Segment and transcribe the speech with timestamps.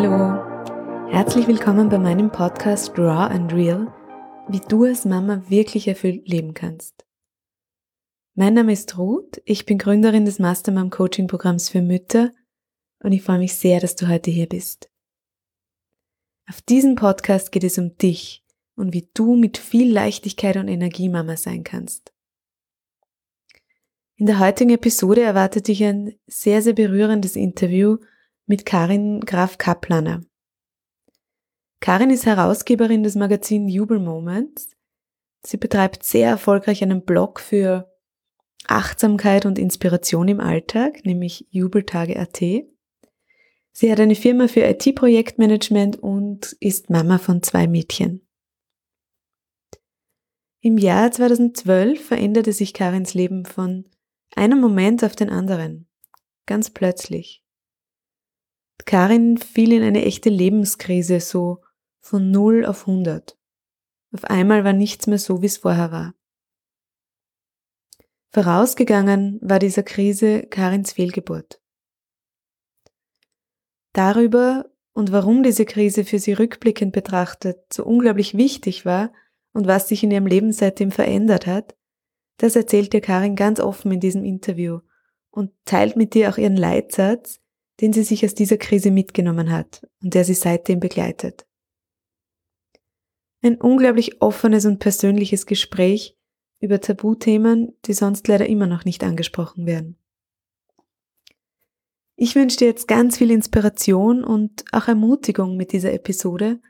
[0.00, 3.92] Hallo, herzlich willkommen bei meinem Podcast Raw and Real,
[4.48, 7.04] wie du als Mama wirklich erfüllt leben kannst.
[8.36, 12.32] Mein Name ist Ruth, ich bin Gründerin des Mastermom Coaching Programms für Mütter
[13.00, 14.88] und ich freue mich sehr, dass du heute hier bist.
[16.48, 18.44] Auf diesem Podcast geht es um dich
[18.76, 22.12] und wie du mit viel Leichtigkeit und Energie Mama sein kannst.
[24.14, 27.98] In der heutigen Episode erwartet dich ein sehr, sehr berührendes Interview
[28.48, 30.22] mit Karin Graf Kaplaner.
[31.80, 34.70] Karin ist Herausgeberin des Magazins Jubel Moments.
[35.46, 37.92] Sie betreibt sehr erfolgreich einen Blog für
[38.66, 42.40] Achtsamkeit und Inspiration im Alltag, nämlich jubeltage.at.
[43.72, 48.26] Sie hat eine Firma für IT-Projektmanagement und ist Mama von zwei Mädchen.
[50.60, 53.84] Im Jahr 2012 veränderte sich Karins Leben von
[54.34, 55.86] einem Moment auf den anderen.
[56.46, 57.44] Ganz plötzlich.
[58.84, 61.62] Karin fiel in eine echte Lebenskrise, so
[62.00, 63.36] von 0 auf 100.
[64.12, 66.14] Auf einmal war nichts mehr so, wie es vorher war.
[68.30, 71.60] Vorausgegangen war dieser Krise Karins Fehlgeburt.
[73.92, 79.12] Darüber und warum diese Krise für sie rückblickend betrachtet so unglaublich wichtig war
[79.52, 81.76] und was sich in ihrem Leben seitdem verändert hat,
[82.38, 84.80] das erzählt dir Karin ganz offen in diesem Interview
[85.30, 87.40] und teilt mit dir auch ihren Leitsatz,
[87.80, 91.46] den sie sich aus dieser Krise mitgenommen hat und der sie seitdem begleitet.
[93.40, 96.16] Ein unglaublich offenes und persönliches Gespräch
[96.60, 99.96] über Tabuthemen, die sonst leider immer noch nicht angesprochen werden.
[102.16, 106.60] Ich wünsche dir jetzt ganz viel Inspiration und auch Ermutigung mit dieser Episode.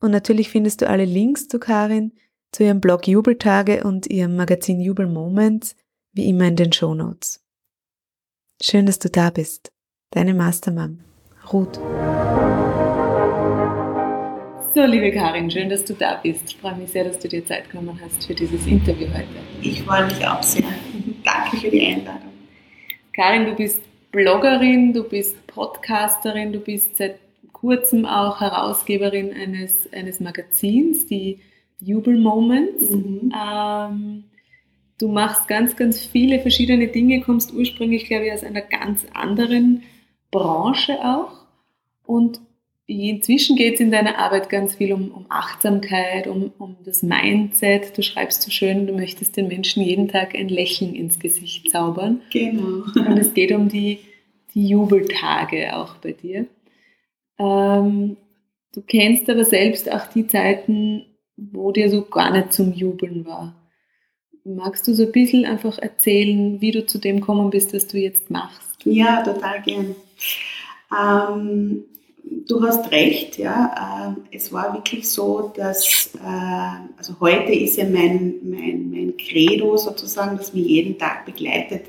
[0.00, 2.14] Und natürlich findest du alle Links zu Karin
[2.52, 5.76] zu ihrem Blog Jubeltage und ihrem Magazin Jubel Moments
[6.12, 7.44] wie immer in den Show Notes.
[8.62, 9.72] Schön, dass du da bist.
[10.10, 11.00] Deine Mastermam,
[11.52, 11.74] Ruth.
[14.74, 16.44] So, liebe Karin, schön, dass du da bist.
[16.46, 19.26] Ich freue mich sehr, dass du dir Zeit genommen hast für dieses Interview heute.
[19.60, 20.64] Ich freue mich auch sehr.
[21.24, 22.32] Danke für die Einladung.
[23.12, 27.18] Karin, du bist Bloggerin, du bist Podcasterin, du bist seit
[27.52, 31.40] kurzem auch Herausgeberin eines, eines Magazins, die
[31.80, 32.90] Jubel Moments.
[32.90, 33.34] Mhm.
[33.38, 34.24] Ähm,
[34.96, 39.82] du machst ganz, ganz viele verschiedene Dinge, kommst ursprünglich, glaube ich, aus einer ganz anderen
[40.30, 41.32] Branche auch.
[42.04, 42.40] Und
[42.86, 47.96] inzwischen geht es in deiner Arbeit ganz viel um, um Achtsamkeit, um, um das Mindset.
[47.96, 52.22] Du schreibst so schön, du möchtest den Menschen jeden Tag ein Lächeln ins Gesicht zaubern.
[52.32, 52.84] Genau.
[52.94, 53.98] Und es geht um die,
[54.54, 56.46] die Jubeltage auch bei dir.
[57.38, 58.16] Ähm,
[58.74, 61.04] du kennst aber selbst auch die Zeiten,
[61.36, 63.54] wo dir so gar nicht zum Jubeln war.
[64.44, 67.98] Magst du so ein bisschen einfach erzählen, wie du zu dem kommen bist, was du
[67.98, 68.67] jetzt machst?
[68.84, 69.96] Ja, total gern.
[70.96, 71.84] Ähm,
[72.46, 74.14] du hast recht, ja.
[74.30, 79.76] Äh, es war wirklich so, dass, äh, also heute ist ja mein, mein, mein Credo
[79.76, 81.86] sozusagen, das mich jeden Tag begleitet.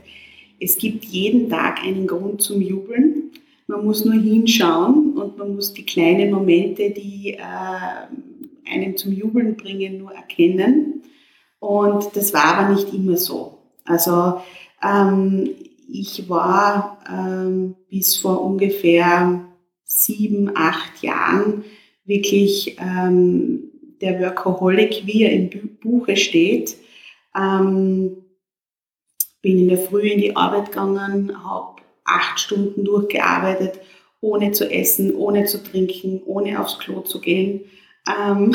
[0.60, 3.32] Es gibt jeden Tag einen Grund zum Jubeln.
[3.68, 9.56] Man muss nur hinschauen und man muss die kleinen Momente, die äh, einen zum Jubeln
[9.56, 11.04] bringen, nur erkennen.
[11.60, 13.60] Und das war aber nicht immer so.
[13.86, 14.42] Also
[14.84, 15.52] ähm,
[15.92, 19.46] ich war ähm, bis vor ungefähr
[19.84, 21.64] sieben, acht Jahren
[22.06, 25.50] wirklich ähm, der Workaholic, wie er im
[25.82, 26.78] Buche steht.
[27.36, 28.18] Ähm,
[29.42, 33.80] bin in der Früh in die Arbeit gegangen, habe acht Stunden durchgearbeitet,
[34.22, 37.62] ohne zu essen, ohne zu trinken, ohne aufs Klo zu gehen.
[38.08, 38.54] Ähm,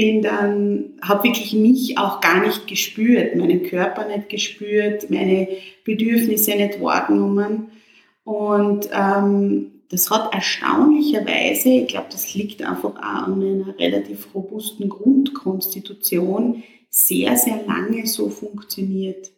[0.00, 5.46] bin dann, habe wirklich mich auch gar nicht gespürt, meinen Körper nicht gespürt, meine
[5.84, 7.70] Bedürfnisse nicht wahrgenommen.
[8.24, 14.88] Und ähm, das hat erstaunlicherweise, ich glaube, das liegt einfach auch an einer relativ robusten
[14.88, 19.30] Grundkonstitution, sehr, sehr lange so funktioniert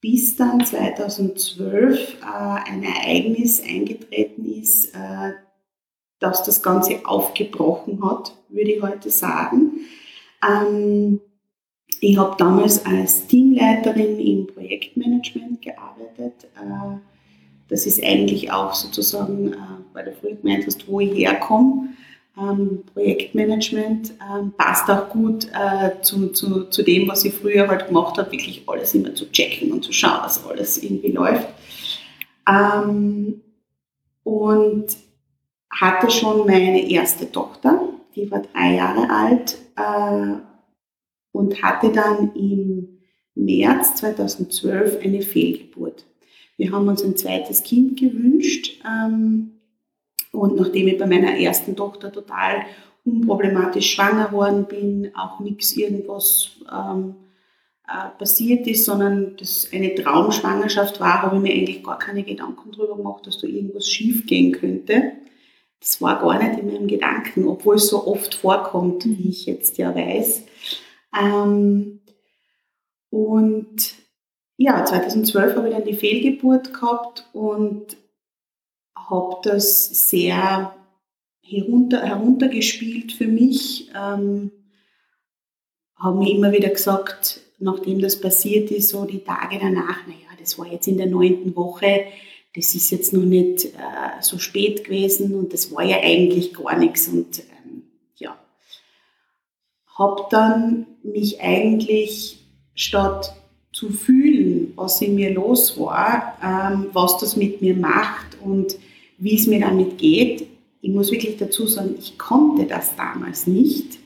[0.00, 5.32] bis dann 2012 äh, ein Ereignis eingetreten ist, äh,
[6.20, 9.80] das das Ganze aufgebrochen hat, würde ich heute sagen.
[10.46, 11.20] Ähm,
[12.00, 16.44] ich habe damals als Teamleiterin im Projektmanagement gearbeitet.
[16.56, 16.98] Äh,
[17.68, 19.56] das ist eigentlich auch sozusagen, äh,
[19.92, 21.88] weil du früher gemeint hast, wo ich herkomme
[22.38, 27.88] ähm, Projektmanagement ähm, passt auch gut äh, zu, zu, zu dem, was ich früher halt
[27.88, 31.48] gemacht habe, wirklich alles immer zu checken und zu schauen, dass alles irgendwie läuft.
[32.48, 33.40] Ähm,
[34.24, 34.86] und
[35.70, 37.80] hatte schon meine erste Tochter,
[38.14, 40.34] die war drei Jahre alt äh,
[41.32, 42.98] und hatte dann im
[43.34, 46.04] März 2012 eine Fehlgeburt.
[46.56, 48.80] Wir haben uns ein zweites Kind gewünscht.
[48.86, 49.52] Ähm,
[50.32, 52.64] Und nachdem ich bei meiner ersten Tochter total
[53.04, 57.14] unproblematisch schwanger geworden bin, auch nichts irgendwas ähm,
[57.88, 62.70] äh, passiert ist, sondern das eine Traumschwangerschaft war, habe ich mir eigentlich gar keine Gedanken
[62.72, 65.12] darüber gemacht, dass da irgendwas schief gehen könnte.
[65.80, 69.78] Das war gar nicht in meinem Gedanken, obwohl es so oft vorkommt, wie ich jetzt
[69.78, 70.44] ja weiß.
[71.18, 72.00] Ähm,
[73.08, 73.94] und
[74.56, 77.96] ja, 2012 habe ich dann die Fehlgeburt gehabt und
[78.94, 80.74] habe das sehr
[81.42, 83.90] herunter, heruntergespielt für mich.
[83.96, 84.52] Ähm,
[85.96, 90.58] habe mir immer wieder gesagt, nachdem das passiert ist, so die Tage danach, naja, das
[90.58, 92.04] war jetzt in der neunten Woche,
[92.54, 96.76] das ist jetzt noch nicht äh, so spät gewesen und das war ja eigentlich gar
[96.76, 97.08] nichts.
[97.08, 97.82] Und ähm,
[98.16, 98.36] ja,
[99.96, 102.44] habe dann mich eigentlich
[102.74, 103.34] statt
[103.72, 108.76] zu fühlen, was in mir los war, ähm, was das mit mir macht und
[109.18, 110.46] wie es mir damit geht.
[110.80, 113.98] Ich muss wirklich dazu sagen, ich konnte das damals nicht.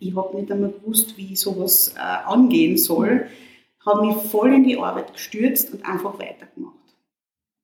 [0.00, 3.26] Ich habe nicht einmal gewusst, wie sowas äh, angehen soll.
[3.86, 6.71] Habe mich voll in die Arbeit gestürzt und einfach weitergemacht.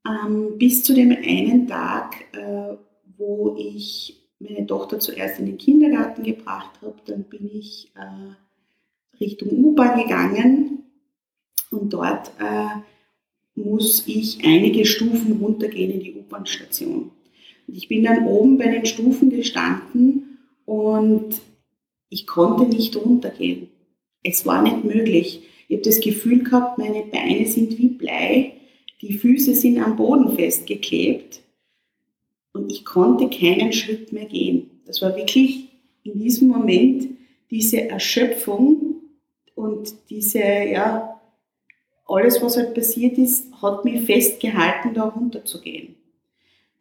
[0.09, 2.77] Ähm, bis zu dem einen Tag, äh,
[3.17, 9.51] wo ich meine Tochter zuerst in den Kindergarten gebracht habe, dann bin ich äh, Richtung
[9.51, 10.85] U-Bahn gegangen
[11.71, 12.81] und dort äh,
[13.55, 17.11] muss ich einige Stufen runtergehen in die U-Bahn-Station.
[17.67, 21.41] Ich bin dann oben bei den Stufen gestanden und
[22.09, 23.69] ich konnte nicht runtergehen.
[24.23, 25.43] Es war nicht möglich.
[25.69, 28.58] Ich habe das Gefühl gehabt, meine Beine sind wie Blei,
[29.01, 31.41] die Füße sind am Boden festgeklebt
[32.53, 34.71] und ich konnte keinen Schritt mehr gehen.
[34.87, 35.69] Das war wirklich
[36.03, 37.09] in diesem Moment
[37.51, 38.97] diese Erschöpfung
[39.55, 41.21] und diese, ja,
[42.07, 45.95] alles, was halt passiert ist, hat mich festgehalten, da runterzugehen.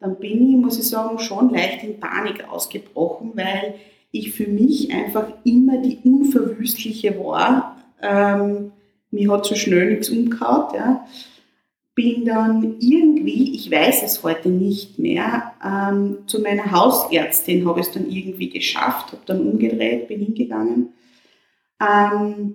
[0.00, 3.74] Dann bin ich, muss ich sagen, schon leicht in Panik ausgebrochen, weil
[4.10, 7.76] ich für mich einfach immer die Unverwüstliche war.
[8.00, 8.72] Ähm,
[9.10, 10.74] mir hat so schnell nichts umgehauen.
[10.74, 11.06] Ja.
[11.98, 17.86] Bin dann irgendwie, ich weiß es heute nicht mehr, ähm, zu meiner Hausärztin habe ich
[17.86, 20.90] es dann irgendwie geschafft, habe dann umgedreht, bin hingegangen.
[21.80, 22.54] Ähm,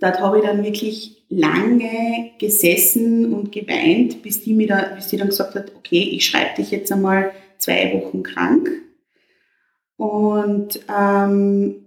[0.00, 5.18] dort habe ich dann wirklich lange gesessen und geweint, bis die, mir da, bis die
[5.18, 8.70] dann gesagt hat, okay, ich schreibe dich jetzt einmal zwei Wochen krank.
[9.98, 11.84] Und ähm,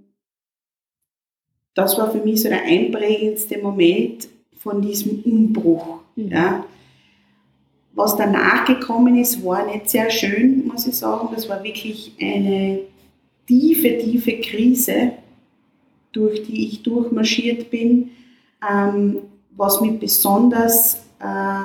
[1.74, 4.28] das war für mich so der einprägendste Moment
[4.60, 6.05] von diesem Umbruch.
[6.16, 6.32] Mhm.
[6.32, 6.66] Ja.
[7.94, 11.30] Was danach gekommen ist, war nicht sehr schön, muss ich sagen.
[11.34, 12.82] Das war wirklich eine
[13.48, 15.14] tiefe, tiefe Krise,
[16.12, 18.12] durch die ich durchmarschiert bin.
[18.70, 19.20] Ähm,
[19.52, 21.64] was mich besonders äh,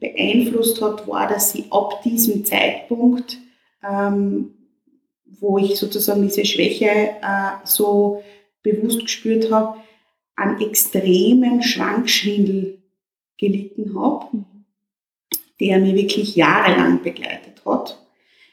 [0.00, 3.38] beeinflusst hat, war, dass ich ab diesem Zeitpunkt,
[3.82, 4.50] ähm,
[5.40, 8.22] wo ich sozusagen diese Schwäche äh, so
[8.62, 9.78] bewusst gespürt habe,
[10.36, 12.83] einen extremen Schwankschwindel
[13.38, 14.44] gelitten habe,
[15.60, 17.98] der mir wirklich jahrelang begleitet hat.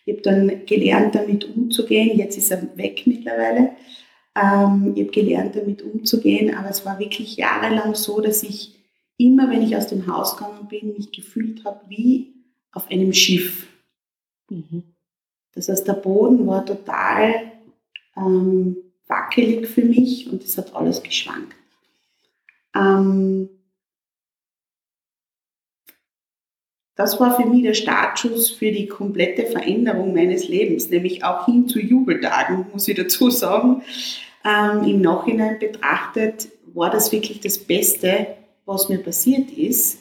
[0.06, 2.18] Ich habe dann gelernt, damit umzugehen.
[2.18, 3.76] Jetzt ist er weg mittlerweile.
[4.36, 8.76] Ähm, ich habe gelernt, damit umzugehen, aber es war wirklich jahrelang so, dass ich
[9.18, 12.34] immer, wenn ich aus dem Haus gegangen bin, mich gefühlt habe wie
[12.72, 13.68] auf einem Schiff.
[14.50, 14.84] Mhm.
[15.54, 17.52] Das heißt, der Boden war total
[18.16, 21.56] ähm, wackelig für mich und es hat alles geschwankt.
[22.74, 23.50] Ähm,
[27.02, 31.68] das war für mich der Startschuss für die komplette Veränderung meines Lebens, nämlich auch hin
[31.68, 33.82] zu Jubeltagen, muss ich dazu sagen.
[34.46, 38.28] Ähm, Im Nachhinein betrachtet war das wirklich das Beste,
[38.68, 39.98] was mir passiert ist,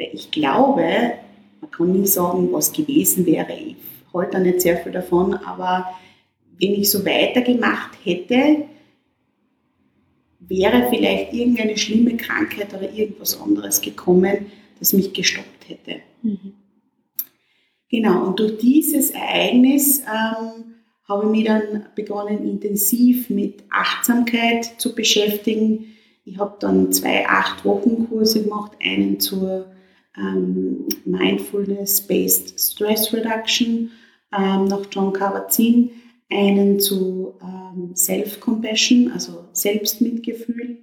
[0.00, 1.12] weil ich glaube,
[1.60, 3.52] man kann nie sagen, was gewesen wäre.
[3.52, 3.76] Ich
[4.12, 5.92] halte da nicht sehr viel davon, aber
[6.58, 8.64] wenn ich so weitergemacht hätte,
[10.40, 14.46] wäre vielleicht irgendeine schlimme Krankheit oder irgendwas anderes gekommen,
[14.80, 16.00] das mich gestoppt hätte.
[16.22, 16.54] Mhm.
[17.88, 20.74] Genau, und durch dieses Ereignis ähm,
[21.08, 25.96] habe ich mich dann begonnen, intensiv mit Achtsamkeit zu beschäftigen.
[26.24, 29.70] Ich habe dann zwei Acht-Wochen-Kurse gemacht, einen zur
[30.16, 33.92] ähm, Mindfulness-Based Stress Reduction
[34.36, 35.90] ähm, nach John Kabat-Zinn,
[36.28, 40.78] einen zu ähm, Self-Compassion, also Selbstmitgefühl.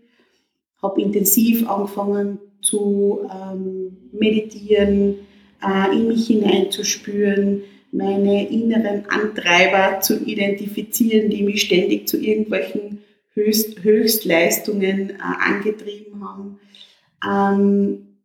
[0.81, 5.19] Habe intensiv angefangen zu ähm, meditieren,
[5.61, 13.03] äh, in mich hineinzuspüren, meine inneren Antreiber zu identifizieren, die mich ständig zu irgendwelchen
[13.33, 16.59] Höchst, Höchstleistungen äh, angetrieben haben.
[17.25, 18.19] Ähm,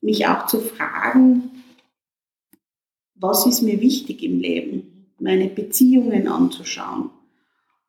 [0.00, 1.50] mich auch zu fragen,
[3.14, 7.10] was ist mir wichtig im Leben, meine Beziehungen anzuschauen.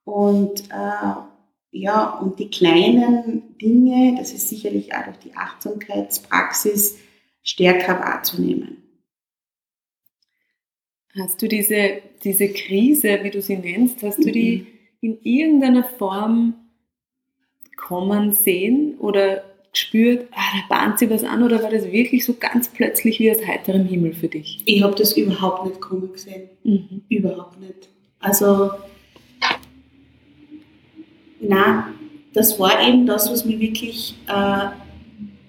[0.04, 1.33] Und äh,
[1.74, 7.00] ja, und die kleinen Dinge, das ist sicherlich auch durch die Achtsamkeitspraxis,
[7.42, 8.78] stärker wahrzunehmen.
[11.20, 14.68] Hast du diese, diese Krise, wie du sie nennst, hast du die
[15.02, 15.10] mhm.
[15.10, 16.54] in irgendeiner Form
[17.76, 22.36] kommen sehen oder gespürt, ah, da bahnt sich was an oder war das wirklich so
[22.36, 24.62] ganz plötzlich wie aus heiterem Himmel für dich?
[24.66, 26.50] Ich habe das überhaupt nicht kommen gesehen.
[26.64, 27.02] Mhm.
[27.10, 27.90] Überhaupt nicht.
[28.20, 28.70] Also,
[31.48, 31.94] na,
[32.34, 34.70] das war eben das, was mich wirklich äh,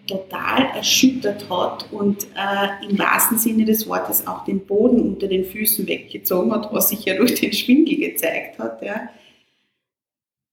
[0.06, 5.44] total erschüttert hat und äh, im wahrsten Sinne des Wortes auch den Boden unter den
[5.44, 9.08] Füßen weggezogen hat, was sich ja durch den Schwindel gezeigt hat, ja,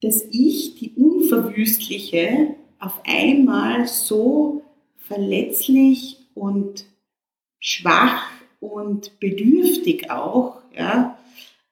[0.01, 4.63] dass ich, die Unverwüstliche, auf einmal so
[4.97, 6.85] verletzlich und
[7.59, 8.23] schwach
[8.59, 11.17] und bedürftig auch ja,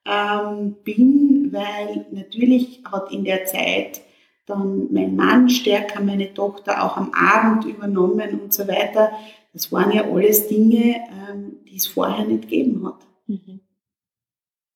[0.06, 4.00] ähm, bin, weil natürlich hat in der Zeit
[4.46, 9.12] dann mein Mann stärker meine Tochter auch am Abend übernommen und so weiter.
[9.52, 10.96] Das waren ja alles Dinge,
[11.30, 13.06] ähm, die es vorher nicht gegeben hat.
[13.26, 13.60] Mhm.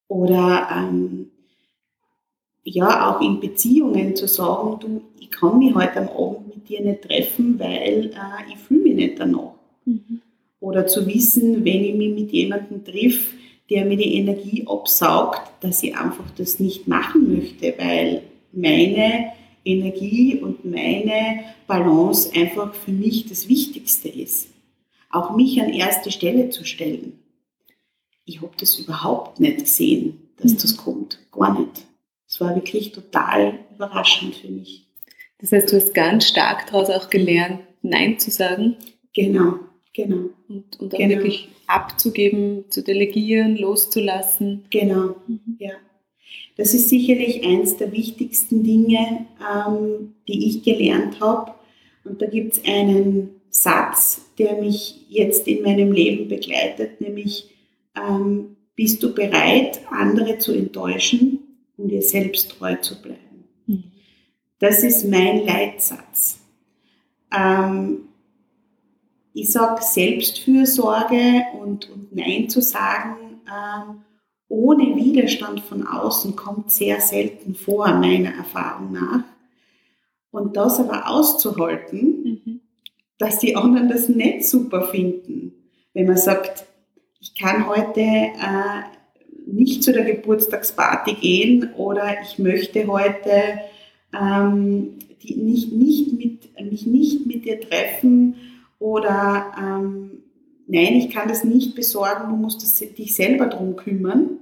[0.09, 1.31] Oder ähm,
[2.65, 6.81] ja, auch in Beziehungen zu sagen, du, ich kann mich heute am Abend mit dir
[6.81, 9.55] nicht treffen, weil äh, ich fühle mich nicht danach.
[9.85, 10.21] Mhm.
[10.61, 13.35] Oder zu wissen, wenn ich mich mit jemandem triff,
[13.71, 19.33] der mir die Energie absaugt, dass ich einfach das nicht machen möchte, weil meine
[19.65, 24.49] Energie und meine Balance einfach für mich das Wichtigste ist.
[25.11, 27.19] Auch mich an erste Stelle zu stellen.
[28.25, 30.59] Ich habe das überhaupt nicht gesehen, dass mhm.
[30.59, 31.19] das kommt.
[31.31, 31.87] Gar nicht.
[32.27, 34.87] Es war wirklich total überraschend für mich.
[35.39, 38.77] Das heißt, du hast ganz stark daraus auch gelernt, Nein zu sagen.
[39.15, 39.59] Genau,
[39.95, 40.31] genau.
[40.49, 41.17] Und, und auch genau.
[41.17, 44.65] wirklich abzugeben, zu delegieren, loszulassen.
[44.71, 45.57] Genau, mhm.
[45.59, 45.73] ja.
[46.57, 51.53] Das ist sicherlich eins der wichtigsten Dinge, ähm, die ich gelernt habe.
[52.05, 57.51] Und da gibt es einen Satz, der mich jetzt in meinem Leben begleitet, nämlich,
[57.97, 61.39] ähm, bist du bereit, andere zu enttäuschen,
[61.77, 63.45] um dir selbst treu zu bleiben?
[63.67, 63.85] Mhm.
[64.59, 66.41] Das ist mein Leitsatz.
[67.33, 68.09] Ähm,
[69.35, 74.03] ich sage Selbstfürsorge und, und Nein zu sagen, ähm,
[74.49, 79.25] ohne Widerstand von außen kommt sehr selten vor, meiner Erfahrung nach.
[80.31, 82.61] Und das aber auszuhalten, mhm.
[83.19, 85.53] dass die anderen das nicht super finden.
[85.93, 86.65] Wenn man sagt,
[87.21, 88.83] ich kann heute äh,
[89.47, 93.61] nicht zu der Geburtstagsparty gehen oder ich möchte heute
[94.13, 98.37] ähm, die nicht, nicht mit, mich nicht mit dir treffen
[98.85, 100.25] oder ähm,
[100.67, 104.41] nein, ich kann das nicht besorgen, du musst das, dich selber darum kümmern,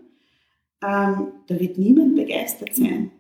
[0.83, 3.13] ähm, da wird niemand begeistert sein.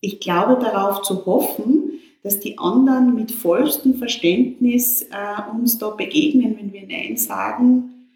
[0.00, 6.56] Ich glaube darauf zu hoffen, dass die anderen mit vollstem Verständnis äh, uns da begegnen,
[6.56, 8.08] wenn wir Nein sagen,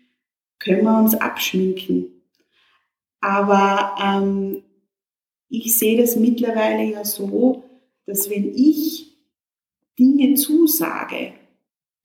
[0.58, 2.06] können wir uns abschminken.
[3.20, 4.62] Aber ähm,
[5.50, 7.64] ich sehe das mittlerweile ja so,
[8.06, 9.14] dass wenn ich
[9.98, 11.34] Dinge zusage,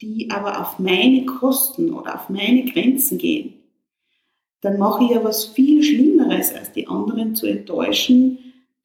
[0.02, 3.54] die aber auf meine Kosten oder auf meine Grenzen gehen,
[4.62, 8.38] dann mache ich ja was viel Schlimmeres, als die anderen zu enttäuschen,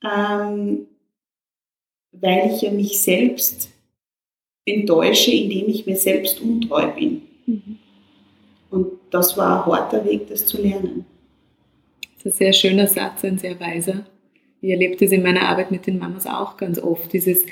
[0.02, 0.86] ähm,
[2.12, 3.70] weil ich ja mich selbst
[4.64, 7.22] enttäusche, indem ich mir selbst untreu bin.
[7.46, 7.78] Mhm.
[8.70, 11.06] Und das war ein harter Weg, das zu lernen.
[12.16, 14.06] Das ist ein sehr schöner Satz, ein sehr weiser.
[14.60, 17.12] Ich erlebe das in meiner Arbeit mit den Mamas auch ganz oft.
[17.12, 17.44] Dieses,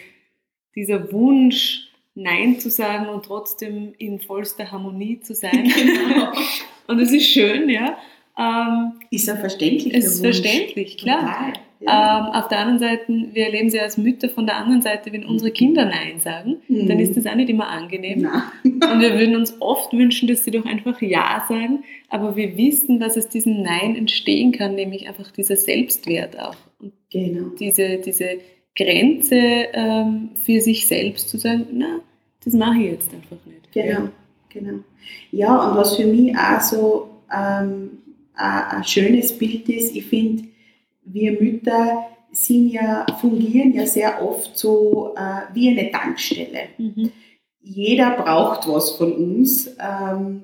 [0.75, 5.65] dieser Wunsch, Nein zu sagen und trotzdem in vollster Harmonie zu sein.
[5.75, 6.33] Genau.
[6.87, 7.97] und das ist schön, ja.
[8.39, 9.95] Ähm, ist ja verständlich.
[9.95, 11.53] Ist verständlich, klar.
[11.81, 12.27] Ja.
[12.27, 15.25] Ähm, auf der anderen Seite, wir erleben sie als Mütter von der anderen Seite, wenn
[15.25, 16.89] unsere Kinder Nein sagen, mhm.
[16.89, 18.29] dann ist das auch nicht immer angenehm.
[18.65, 23.01] Und wir würden uns oft wünschen, dass sie doch einfach Ja sagen, aber wir wissen,
[23.01, 26.57] was aus diesem Nein entstehen kann, nämlich einfach dieser Selbstwert auch.
[26.81, 27.51] Und genau.
[27.59, 28.39] diese, diese
[28.77, 29.37] Grenze
[29.73, 32.01] ähm, für sich selbst zu sagen, na,
[32.45, 33.73] das mache ich jetzt einfach nicht.
[33.73, 34.13] Genau, ja.
[34.49, 34.79] genau.
[35.31, 37.99] Ja, und was für mich auch so ähm,
[38.35, 40.45] ein schönes Bild ist, ich finde,
[41.05, 46.69] wir Mütter sind ja, fungieren ja sehr oft so äh, wie eine Tankstelle.
[46.79, 47.13] Mhm.
[47.61, 49.71] Jeder braucht was von uns.
[49.79, 50.43] Ähm,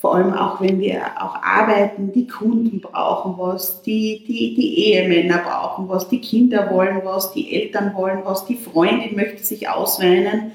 [0.00, 5.38] vor allem auch wenn wir auch arbeiten, die Kunden brauchen was, die, die, die Ehemänner
[5.38, 10.52] brauchen was, die Kinder wollen was, die Eltern wollen was, die Freundin möchte sich ausweinen.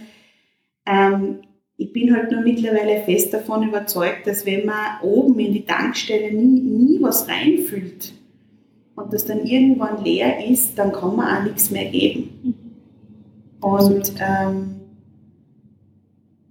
[0.86, 1.39] Ähm,
[1.77, 6.34] ich bin halt nur mittlerweile fest davon überzeugt, dass wenn man oben in die Tankstelle
[6.34, 8.13] nie, nie was reinfüllt
[8.96, 12.56] und das dann irgendwann leer ist, dann kann man auch nichts mehr geben.
[13.62, 14.77] Und ähm,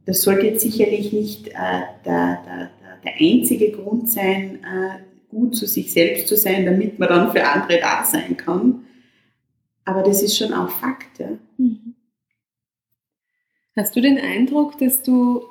[0.06, 2.70] das sollte jetzt sicherlich nicht äh, der, der,
[3.04, 4.98] der, einzige Grund sein, äh,
[5.28, 8.84] gut zu sich selbst zu sein, damit man dann für andere da sein kann.
[9.84, 11.18] Aber das ist schon auch Fakt.
[11.18, 11.38] Ja.
[11.58, 11.94] Mhm.
[13.76, 15.42] Hast du den Eindruck, dass du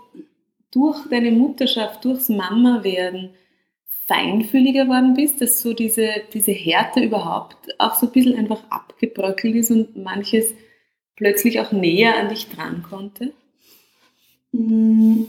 [0.71, 3.29] durch deine Mutterschaft, durchs Mama-Werden
[4.07, 9.55] feinfühliger geworden bist, dass so diese, diese Härte überhaupt auch so ein bisschen einfach abgebröckelt
[9.55, 10.53] ist und manches
[11.15, 13.31] plötzlich auch näher an dich dran konnte?
[14.51, 15.27] Hm,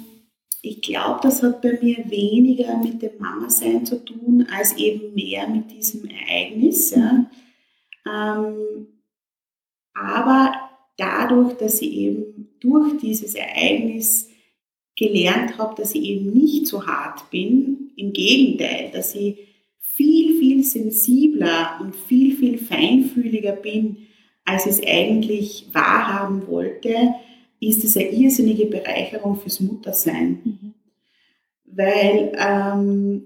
[0.67, 5.47] ich glaube, das hat bei mir weniger mit dem Mama-Sein zu tun, als eben mehr
[5.49, 6.91] mit diesem Ereignis.
[6.91, 7.31] Ja.
[8.07, 8.89] Ähm,
[9.95, 10.53] aber
[10.97, 14.29] dadurch, dass ich eben durch dieses Ereignis
[14.97, 19.39] gelernt habe, dass ich eben nicht so hart bin, im Gegenteil, dass ich
[19.81, 23.99] viel, viel sensibler und viel, viel feinfühliger bin,
[24.45, 27.15] als ich es eigentlich wahrhaben wollte,
[27.61, 30.41] ist es eine irrsinnige Bereicherung fürs Muttersein.
[30.45, 30.75] Mhm.
[31.65, 33.23] Weil, ähm,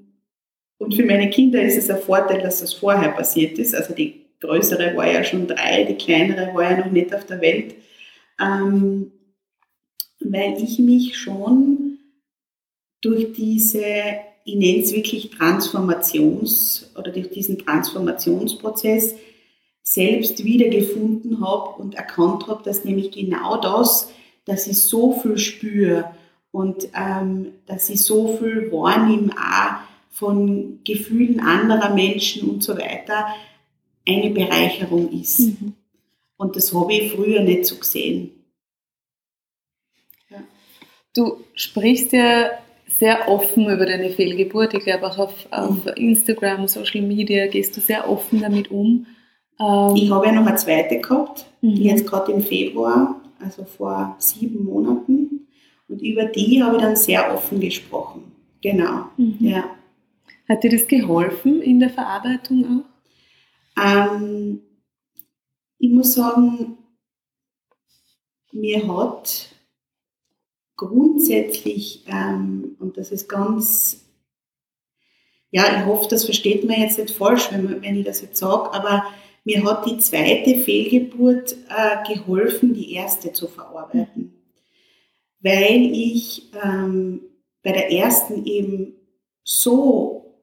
[0.79, 3.75] und für meine Kinder ist es ein Vorteil, dass das vorher passiert ist.
[3.75, 7.41] Also die größere war ja schon drei, die kleinere war ja noch nicht auf der
[7.41, 7.75] Welt,
[8.41, 9.13] ähm,
[10.21, 11.99] weil ich mich schon
[13.01, 13.85] durch diese,
[14.45, 19.15] ich nenne es wirklich Transformations- oder durch diesen Transformationsprozess
[19.83, 24.11] selbst wiedergefunden habe und erkannt habe, dass nämlich genau das,
[24.45, 26.11] dass ich so viel spüre
[26.51, 29.81] und ähm, dass ich so viel wahrnehme, auch
[30.11, 33.29] von Gefühlen anderer Menschen und so weiter,
[34.07, 35.41] eine Bereicherung ist.
[35.41, 35.75] Mhm.
[36.37, 38.31] Und das habe ich früher nicht so gesehen.
[40.31, 40.39] Ja.
[41.15, 42.51] Du sprichst ja
[42.87, 44.75] sehr offen über deine Fehlgeburt.
[44.75, 45.93] Ich glaube auch auf, auf mhm.
[45.97, 49.07] Instagram, Social Media gehst du sehr offen damit um.
[49.61, 51.76] Ähm, ich habe ja noch eine zweite gehabt, mhm.
[51.76, 55.49] jetzt gerade im Februar, also vor sieben Monaten.
[55.89, 58.33] Und über die habe ich dann sehr offen gesprochen.
[58.63, 59.07] Genau.
[59.17, 59.37] Mhm.
[59.41, 59.65] Ja.
[60.49, 62.85] Hat dir das geholfen in der Verarbeitung
[63.76, 63.83] auch?
[63.83, 64.61] Ähm,
[65.79, 66.79] ich muss sagen,
[68.53, 69.49] mir hat
[70.76, 74.05] grundsätzlich, ähm, und das ist ganz,
[75.50, 78.73] ja, ich hoffe, das versteht man jetzt nicht falsch, wenn, wenn ich das jetzt sage,
[78.73, 79.05] aber
[79.45, 84.35] mir hat die zweite Fehlgeburt äh, geholfen, die erste zu verarbeiten.
[85.41, 87.23] Weil ich ähm,
[87.63, 88.95] bei der ersten eben
[89.43, 90.37] so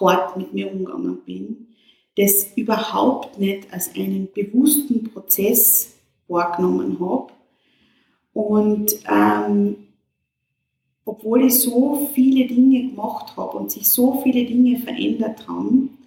[0.00, 1.68] hart mit mir umgegangen bin,
[2.16, 5.94] das überhaupt nicht als einen bewussten Prozess
[6.26, 7.32] wahrgenommen habe.
[8.32, 9.76] Und ähm,
[11.04, 15.98] obwohl ich so viele Dinge gemacht habe und sich so viele Dinge verändert haben,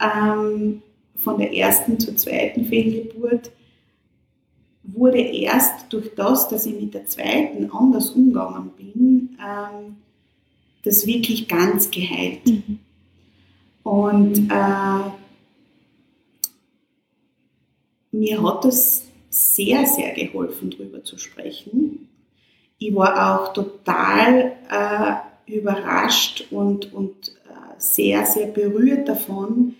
[0.00, 0.82] ähm,
[1.18, 3.50] von der ersten zur zweiten Fehlgeburt,
[4.84, 9.96] wurde erst durch das, dass ich mit der zweiten anders umgegangen bin, ähm,
[10.84, 12.46] das wirklich ganz geheilt.
[12.46, 12.78] Mhm.
[13.82, 15.10] Und äh,
[18.12, 22.08] mir hat es sehr, sehr geholfen, darüber zu sprechen.
[22.78, 29.74] Ich war auch total äh, überrascht und, und äh, sehr, sehr berührt davon,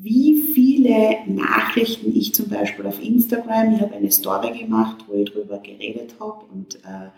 [0.00, 5.30] wie viele Nachrichten ich zum Beispiel auf Instagram, ich habe eine Story gemacht, wo ich
[5.30, 7.10] darüber geredet habe und äh,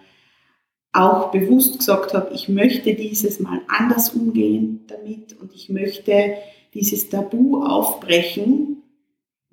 [0.92, 6.34] auch bewusst gesagt habe, ich möchte dieses Mal anders umgehen damit und ich möchte
[6.72, 8.74] dieses Tabu aufbrechen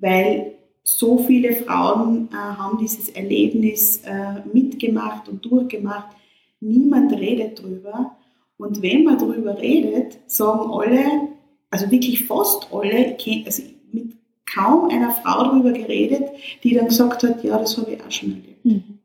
[0.01, 6.15] weil so viele Frauen äh, haben dieses Erlebnis äh, mitgemacht und durchgemacht.
[6.59, 8.17] Niemand redet drüber.
[8.57, 11.29] Und wenn man drüber redet, sagen alle,
[11.71, 16.29] also wirklich fast alle, also mit kaum einer Frau drüber geredet,
[16.63, 18.65] die dann gesagt hat, ja, das habe ich auch schon erlebt.
[18.65, 18.99] Mhm.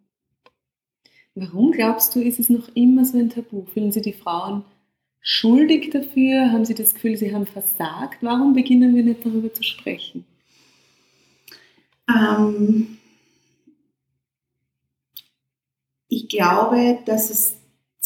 [1.34, 3.64] Warum glaubst du, ist es noch immer so ein Tabu?
[3.66, 4.64] Fühlen sich die Frauen
[5.20, 6.50] schuldig dafür?
[6.50, 8.18] Haben sie das Gefühl, sie haben versagt?
[8.22, 10.24] Warum beginnen wir nicht darüber zu sprechen?
[12.08, 12.98] Ähm,
[16.08, 17.56] ich glaube, dass es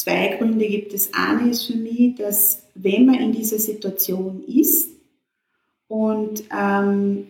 [0.00, 0.94] zwei Gründe gibt.
[0.94, 4.90] Das eine ist für mich, dass wenn man in dieser Situation ist
[5.88, 7.26] und ähm,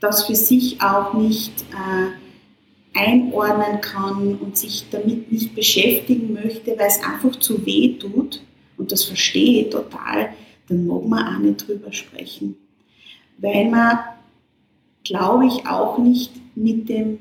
[0.00, 6.88] das für sich auch nicht äh, einordnen kann und sich damit nicht beschäftigen möchte, weil
[6.88, 8.42] es einfach zu weh tut,
[8.76, 10.30] und das verstehe ich total,
[10.68, 12.56] dann mag man auch nicht drüber sprechen
[13.38, 13.98] weil man,
[15.04, 17.18] glaube ich, auch nicht mit dem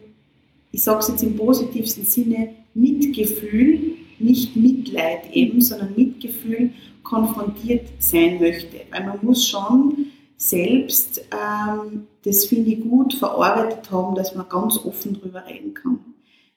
[0.71, 6.71] ich sage es jetzt im positivsten Sinne, Mitgefühl, nicht Mitleid eben, sondern Mitgefühl
[7.03, 8.81] konfrontiert sein möchte.
[8.91, 10.07] Weil man muss schon
[10.37, 15.99] selbst, ähm, das finde ich gut, verarbeitet haben, dass man ganz offen drüber reden kann.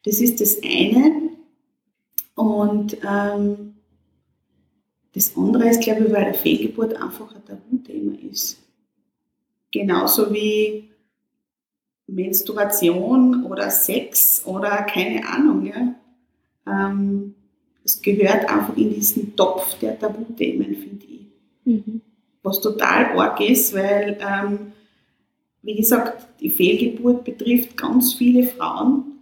[0.05, 1.31] Das ist das eine.
[2.35, 3.75] Und ähm,
[5.13, 8.59] das andere ist, glaube ich, weil eine Fehlgeburt einfach ein Tabuthema ist.
[9.71, 10.91] Genauso wie
[12.07, 15.67] Menstruation oder Sex oder keine Ahnung.
[15.67, 15.95] Ja.
[16.69, 17.35] Ähm,
[17.85, 21.27] es gehört einfach in diesen Topf der Tabuthemen, finde ich.
[21.65, 22.01] Mhm.
[22.43, 24.73] Was total arg ist, weil, ähm,
[25.63, 29.21] wie gesagt, die Fehlgeburt betrifft ganz viele Frauen.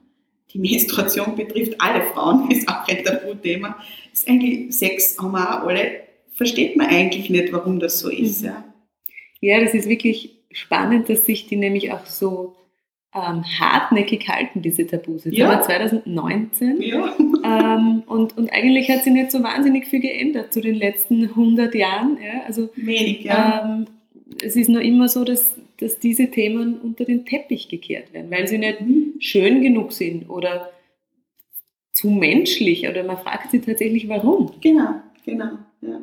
[0.52, 3.76] Die Menstruation betrifft alle Frauen, ist auch ein Tabuthema.
[4.12, 6.06] Ist eigentlich Sex haben wir auch alle.
[6.32, 8.42] Versteht man eigentlich nicht, warum das so ist.
[8.42, 8.48] Mhm.
[8.48, 8.64] Ja.
[9.40, 12.56] ja, das ist wirklich spannend, dass sich die nämlich auch so
[13.16, 15.24] ähm, hartnäckig halten, diese Tabus.
[15.24, 15.48] Jetzt ja.
[15.48, 17.14] haben wir 2019 ja.
[17.44, 21.74] ähm, und, und eigentlich hat sich nicht so wahnsinnig viel geändert zu den letzten 100
[21.74, 22.18] Jahren.
[22.22, 22.42] Ja?
[22.46, 23.64] Also, Wenig, ja.
[23.64, 23.86] Ähm,
[24.42, 28.46] es ist noch immer so, dass, dass diese Themen unter den Teppich gekehrt werden, weil
[28.46, 29.14] sie nicht mhm.
[29.18, 30.70] schön genug sind oder
[31.92, 34.50] zu menschlich oder man fragt sich tatsächlich, warum.
[34.60, 35.52] Genau, genau.
[35.80, 36.02] Ja.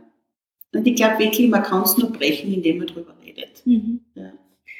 [0.74, 3.62] Und ich glaube wirklich, man kann es nur brechen, indem man darüber redet.
[3.66, 4.00] Mhm.
[4.16, 4.34] Ja.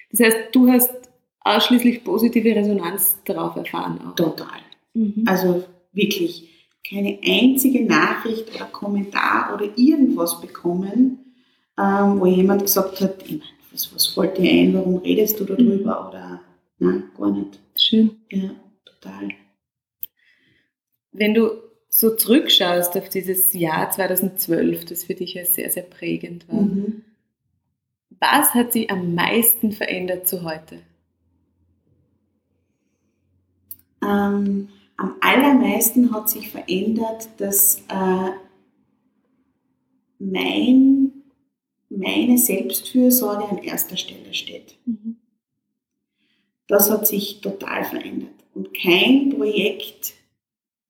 [0.10, 1.03] Das heißt, du hast
[1.44, 4.00] ausschließlich positive Resonanz darauf erfahren.
[4.06, 4.16] Auch.
[4.16, 4.60] Total.
[4.94, 5.24] Mhm.
[5.26, 6.50] Also wirklich
[6.88, 11.20] keine einzige Nachricht oder Kommentar oder irgendwas bekommen,
[11.78, 15.46] ähm, wo jemand gesagt hat, ich meine, was, was fällt dir ein, warum redest du
[15.46, 16.08] darüber mhm.
[16.10, 16.42] oder
[16.80, 17.60] nein, gar nicht.
[17.76, 18.18] Schön.
[18.30, 18.52] Ja,
[18.86, 19.30] total.
[21.12, 21.52] Wenn du
[21.90, 27.04] so zurückschaust auf dieses Jahr 2012, das für dich ja sehr, sehr prägend war, mhm.
[28.20, 30.80] was hat sich am meisten verändert zu heute?
[34.04, 38.30] Ähm, am allermeisten hat sich verändert, dass äh,
[40.20, 41.12] mein,
[41.90, 44.76] meine Selbstfürsorge an erster Stelle steht.
[44.86, 45.18] Mhm.
[46.68, 48.34] Das hat sich total verändert.
[48.54, 50.14] Und kein Projekt,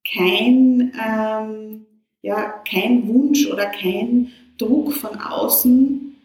[0.08, 1.86] kein, ähm,
[2.21, 6.15] ja, kein Wunsch oder kein Druck von außen,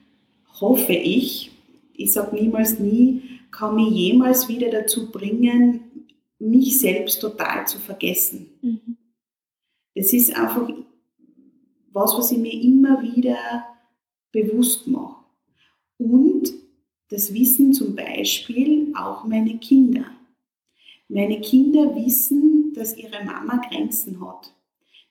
[0.61, 1.51] hoffe ich,
[1.95, 5.81] ich sage niemals nie, kann mich jemals wieder dazu bringen,
[6.39, 8.51] mich selbst total zu vergessen.
[8.63, 8.97] Mhm.
[9.95, 10.69] Es ist einfach
[11.93, 13.37] was, was ich mir immer wieder
[14.31, 15.25] bewusst mache.
[15.97, 16.53] Und
[17.09, 20.05] das wissen zum Beispiel auch meine Kinder.
[21.09, 24.55] Meine Kinder wissen, dass ihre Mama Grenzen hat.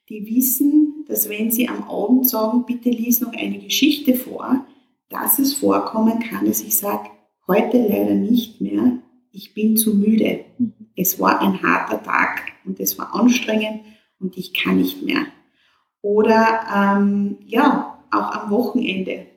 [0.09, 4.65] Die wissen, dass wenn sie am Abend sagen, bitte lies noch eine Geschichte vor,
[5.09, 7.09] dass es vorkommen kann, dass ich sage,
[7.47, 8.99] heute leider nicht mehr,
[9.31, 10.45] ich bin zu müde.
[10.97, 13.81] Es war ein harter Tag und es war anstrengend
[14.19, 15.27] und ich kann nicht mehr.
[16.01, 19.27] Oder ähm, ja, auch am Wochenende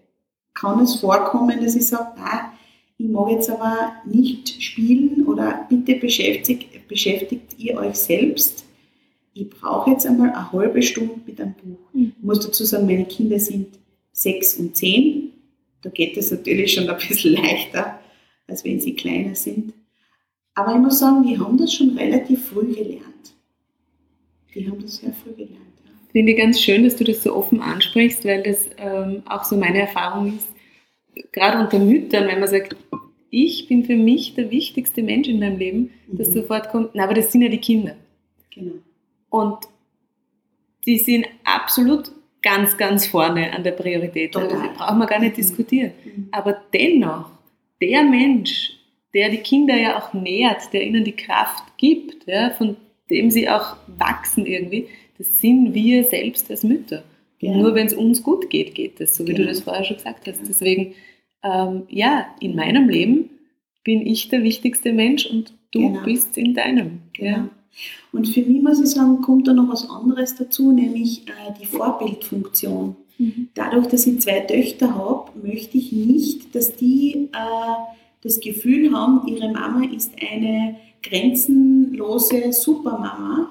[0.54, 2.52] kann es vorkommen, dass ich sage, na,
[2.96, 8.64] ich mag jetzt aber nicht spielen oder bitte beschäftigt, beschäftigt ihr euch selbst.
[9.32, 11.78] Ich brauche jetzt einmal eine halbe Stunde mit einem Buch.
[11.92, 12.12] Mhm.
[12.18, 13.68] Ich muss dazu sagen, meine Kinder sind
[14.12, 15.32] sechs und zehn.
[15.82, 18.00] Da geht es natürlich schon ein bisschen leichter,
[18.46, 19.72] als wenn sie kleiner sind.
[20.54, 23.34] Aber ich muss sagen, die haben das schon relativ früh gelernt.
[24.54, 25.56] Die haben das sehr früh gelernt.
[25.84, 25.90] Ja.
[26.12, 29.56] Finde ich ganz schön, dass du das so offen ansprichst, weil das ähm, auch so
[29.56, 30.48] meine Erfahrung ist,
[31.32, 32.76] gerade unter Müttern, wenn man sagt,
[33.30, 36.18] ich bin für mich der wichtigste Mensch in meinem Leben, mhm.
[36.18, 37.94] dass sofort kommt, na, aber das sind ja die Kinder.
[38.52, 38.74] Genau.
[39.30, 39.58] Und
[40.84, 42.10] die sind absolut
[42.42, 44.32] ganz, ganz vorne an der Priorität.
[44.32, 44.50] Total.
[44.50, 45.40] Also, brauchen wir gar nicht mhm.
[45.42, 45.92] diskutieren.
[46.04, 46.28] Mhm.
[46.32, 47.30] Aber dennoch,
[47.80, 48.79] der Mensch,
[49.14, 52.76] der die Kinder ja auch nährt, der ihnen die Kraft gibt, ja, von
[53.10, 54.86] dem sie auch wachsen irgendwie,
[55.18, 57.02] das sind wir selbst als Mütter.
[57.40, 57.56] Ja.
[57.56, 59.44] Nur wenn es uns gut geht, geht das, so wie genau.
[59.44, 60.40] du das vorher schon gesagt hast.
[60.46, 60.94] Deswegen,
[61.42, 63.30] ähm, ja, in meinem Leben
[63.82, 66.04] bin ich der wichtigste Mensch und du genau.
[66.04, 67.00] bist in deinem.
[67.14, 67.30] Genau.
[67.30, 67.48] Ja.
[68.12, 71.66] Und für mich muss ich sagen, kommt da noch was anderes dazu, nämlich äh, die
[71.66, 72.96] Vorbildfunktion.
[73.18, 73.48] Mhm.
[73.54, 79.26] Dadurch, dass ich zwei Töchter habe, möchte ich nicht, dass die äh, das Gefühl haben,
[79.26, 83.50] ihre Mama ist eine grenzenlose Supermama,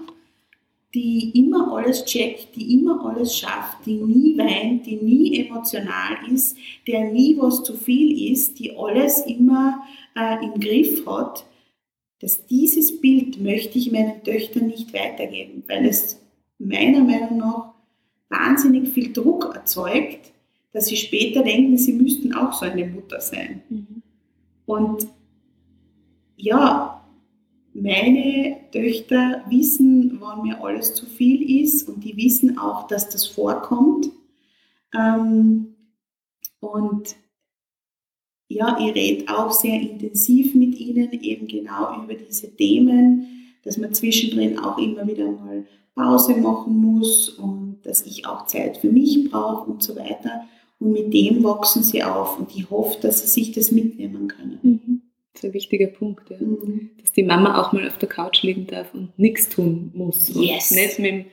[0.94, 6.58] die immer alles checkt, die immer alles schafft, die nie weint, die nie emotional ist,
[6.88, 9.84] der nie was zu viel ist, die alles immer
[10.16, 11.46] äh, im Griff hat,
[12.22, 16.22] dass dieses Bild möchte ich meinen Töchtern nicht weitergeben, weil es
[16.58, 17.74] meiner Meinung nach
[18.30, 20.32] wahnsinnig viel Druck erzeugt,
[20.74, 23.62] dass sie später denken, sie müssten auch so eine Mutter sein.
[23.70, 23.99] Mhm.
[24.70, 25.08] Und
[26.38, 27.04] ja,
[27.74, 33.26] meine Töchter wissen, wann mir alles zu viel ist und die wissen auch, dass das
[33.26, 34.12] vorkommt.
[34.94, 35.74] Ähm,
[36.60, 37.16] und
[38.48, 43.96] ja, ich rede auch sehr intensiv mit ihnen eben genau über diese Themen, dass man
[43.96, 49.32] zwischendrin auch immer wieder mal Pause machen muss und dass ich auch Zeit für mich
[49.32, 50.48] brauche und so weiter.
[50.80, 54.60] Und mit dem wachsen sie auf und ich hoffe, dass sie sich das mitnehmen können.
[54.64, 55.02] Mhm.
[55.34, 56.38] Das ist ein wichtiger Punkt, ja.
[56.40, 56.92] Mhm.
[57.02, 60.30] dass die Mama auch mal auf der Couch liegen darf und nichts tun muss.
[60.30, 60.72] Yes.
[60.72, 61.26] Und nicht mit dem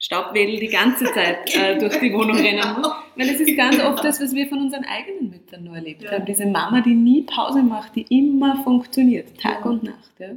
[0.00, 2.88] Staubwedel die ganze Zeit äh, durch die Wohnung rennen muss.
[3.16, 6.12] Weil es ist ganz oft das, was wir von unseren eigenen Müttern nur erlebt ja.
[6.12, 6.24] haben.
[6.24, 9.70] Diese Mama, die nie Pause macht, die immer funktioniert, Tag ja.
[9.70, 10.12] und Nacht.
[10.18, 10.36] Ja.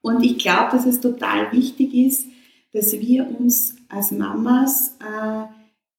[0.00, 2.26] Und ich glaube, dass es total wichtig ist,
[2.72, 5.44] dass wir uns als Mamas äh,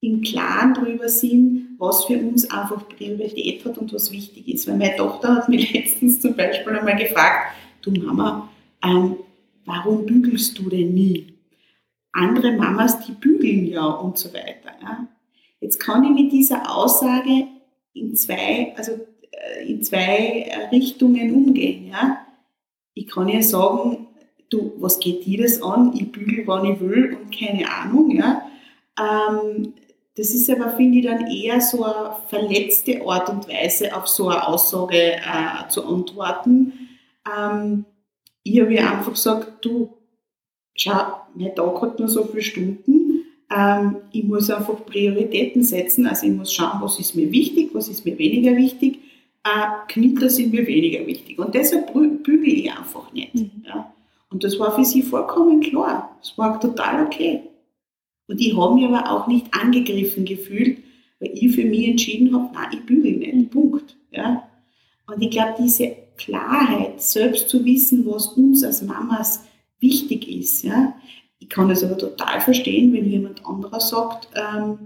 [0.03, 4.67] im Klaren darüber sind, was für uns einfach Priorität hat und was wichtig ist.
[4.67, 8.49] Weil meine Tochter hat mich letztens zum Beispiel einmal gefragt, du Mama,
[8.83, 9.15] ähm,
[9.65, 11.27] warum bügelst du denn nie?
[12.11, 14.73] Andere Mamas, die bügeln ja und so weiter.
[14.81, 15.07] Ja?
[15.61, 17.47] Jetzt kann ich mit dieser Aussage
[17.93, 18.91] in zwei, also
[19.31, 21.87] äh, in zwei Richtungen umgehen.
[21.87, 22.17] Ja?
[22.93, 24.07] Ich kann ja sagen,
[24.49, 25.93] du, was geht dir das an?
[25.95, 28.11] Ich bügel, wann ich will und keine Ahnung.
[28.11, 28.41] Ja?
[28.99, 29.73] Ähm,
[30.15, 34.29] das ist aber, finde ich, dann eher so eine verletzte Art und Weise, auf so
[34.29, 36.73] eine Aussage äh, zu antworten.
[37.25, 37.85] Ähm,
[38.43, 39.93] ich habe ja einfach gesagt, du,
[40.75, 43.25] schau, mein Tag hat nur so viele Stunden.
[43.55, 46.05] Ähm, ich muss einfach Prioritäten setzen.
[46.05, 48.99] Also ich muss schauen, was ist mir wichtig, was ist mir weniger wichtig.
[49.43, 51.39] Äh, Knitter sind mir weniger wichtig.
[51.39, 53.33] Und deshalb bügel ich einfach nicht.
[53.33, 53.63] Mhm.
[53.65, 53.93] Ja.
[54.29, 56.17] Und das war für sie vollkommen klar.
[56.21, 57.43] Das war total okay.
[58.33, 60.79] Und ich habe mich aber auch nicht angegriffen gefühlt,
[61.19, 63.35] weil ich für mich entschieden habe, nein, ich bügel nicht.
[63.35, 63.49] Mhm.
[63.49, 63.95] Punkt.
[64.09, 64.49] Ja?
[65.05, 69.43] Und ich glaube, diese Klarheit, selbst zu wissen, was uns als Mamas
[69.79, 70.63] wichtig ist.
[70.63, 70.95] Ja?
[71.37, 74.79] Ich kann es aber total verstehen, wenn jemand anderer sagt, ähm,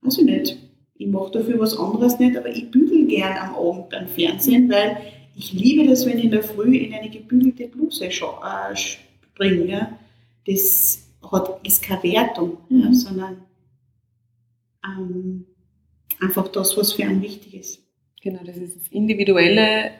[0.00, 0.56] weiß ich nicht,
[0.94, 4.96] ich mache dafür was anderes nicht, aber ich bügel gern am Abend beim Fernsehen, weil
[5.36, 9.68] ich liebe das, wenn ich in der Früh in eine gebügelte Bluse äh, springe.
[9.68, 9.98] Ja?
[10.46, 12.80] Das hat, ist keine Wertung, mhm.
[12.80, 13.42] ja, sondern
[14.84, 15.46] ähm,
[16.20, 17.82] einfach das, was für einen wichtig ist.
[18.22, 19.92] Genau, das ist das Individuelle,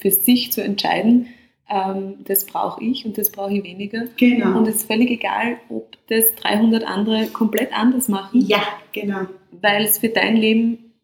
[0.00, 1.28] für sich zu entscheiden,
[1.68, 4.06] ähm, das brauche ich und das brauche ich weniger.
[4.16, 4.58] Genau.
[4.58, 8.40] Und es ist völlig egal, ob das 300 andere komplett anders machen.
[8.40, 8.62] Ja,
[8.92, 9.26] genau.
[9.50, 10.94] Weil es für dein Leben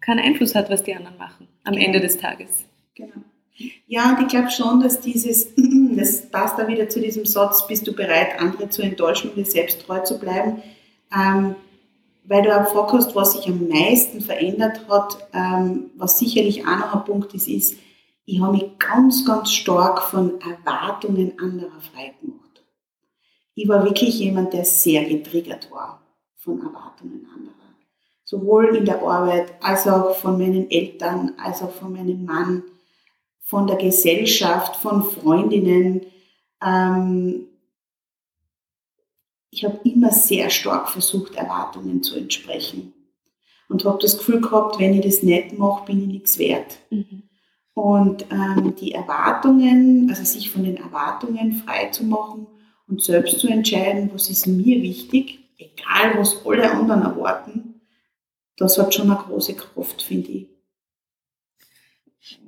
[0.00, 1.86] keinen Einfluss hat, was die anderen machen am genau.
[1.86, 2.64] Ende des Tages.
[2.94, 3.22] Genau.
[3.86, 5.54] Ja, und ich glaube schon, dass dieses,
[5.96, 9.46] das passt da wieder zu diesem Satz, bist du bereit, andere zu enttäuschen und dir
[9.46, 10.62] selbst treu zu bleiben,
[11.14, 11.56] ähm,
[12.24, 16.94] weil du auch gefragt was sich am meisten verändert hat, ähm, was sicherlich auch noch
[16.94, 17.78] ein Punkt ist, ist,
[18.24, 22.64] ich habe mich ganz, ganz stark von Erwartungen anderer frei gemacht.
[23.54, 26.02] Ich war wirklich jemand, der sehr getriggert war
[26.34, 27.54] von Erwartungen anderer.
[28.24, 32.64] Sowohl in der Arbeit, als auch von meinen Eltern, als auch von meinem Mann
[33.46, 36.04] von der Gesellschaft, von Freundinnen.
[36.62, 37.46] Ähm,
[39.50, 42.92] ich habe immer sehr stark versucht, Erwartungen zu entsprechen.
[43.68, 46.78] Und habe das Gefühl gehabt, wenn ich das nicht mache, bin ich nichts wert.
[46.90, 47.22] Mhm.
[47.74, 52.48] Und ähm, die Erwartungen, also sich von den Erwartungen frei zu machen
[52.88, 57.80] und selbst zu entscheiden, was ist mir wichtig, egal was alle anderen erwarten,
[58.56, 60.55] das hat schon eine große Kraft, finde ich.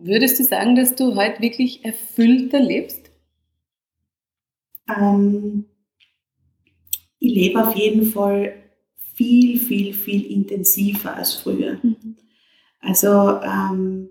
[0.01, 3.11] Würdest du sagen, dass du heute wirklich erfüllter lebst?
[4.89, 5.67] Ähm,
[7.19, 8.55] ich lebe auf jeden Fall
[9.15, 11.79] viel, viel, viel intensiver als früher.
[11.83, 12.17] Mhm.
[12.81, 14.09] Also ähm,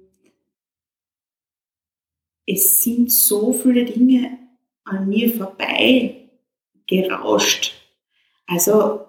[2.46, 4.38] es sind so viele Dinge
[4.84, 6.30] an mir vorbei
[6.86, 7.74] gerauscht.
[8.46, 9.06] Also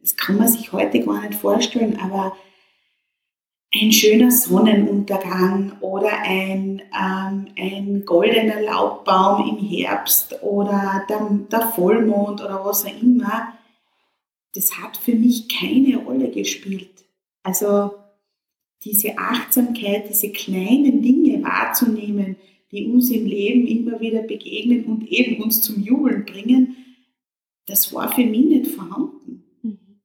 [0.00, 2.36] das kann man sich heute gar nicht vorstellen, aber
[3.74, 12.42] ein schöner Sonnenuntergang oder ein, ähm, ein goldener Laubbaum im Herbst oder der, der Vollmond
[12.42, 13.54] oder was auch immer,
[14.54, 17.04] das hat für mich keine Rolle gespielt.
[17.42, 17.92] Also
[18.84, 22.36] diese Achtsamkeit, diese kleinen Dinge wahrzunehmen,
[22.70, 26.76] die uns im Leben immer wieder begegnen und eben uns zum Jubeln bringen,
[27.66, 29.44] das war für mich nicht vorhanden.
[29.62, 30.00] Mhm.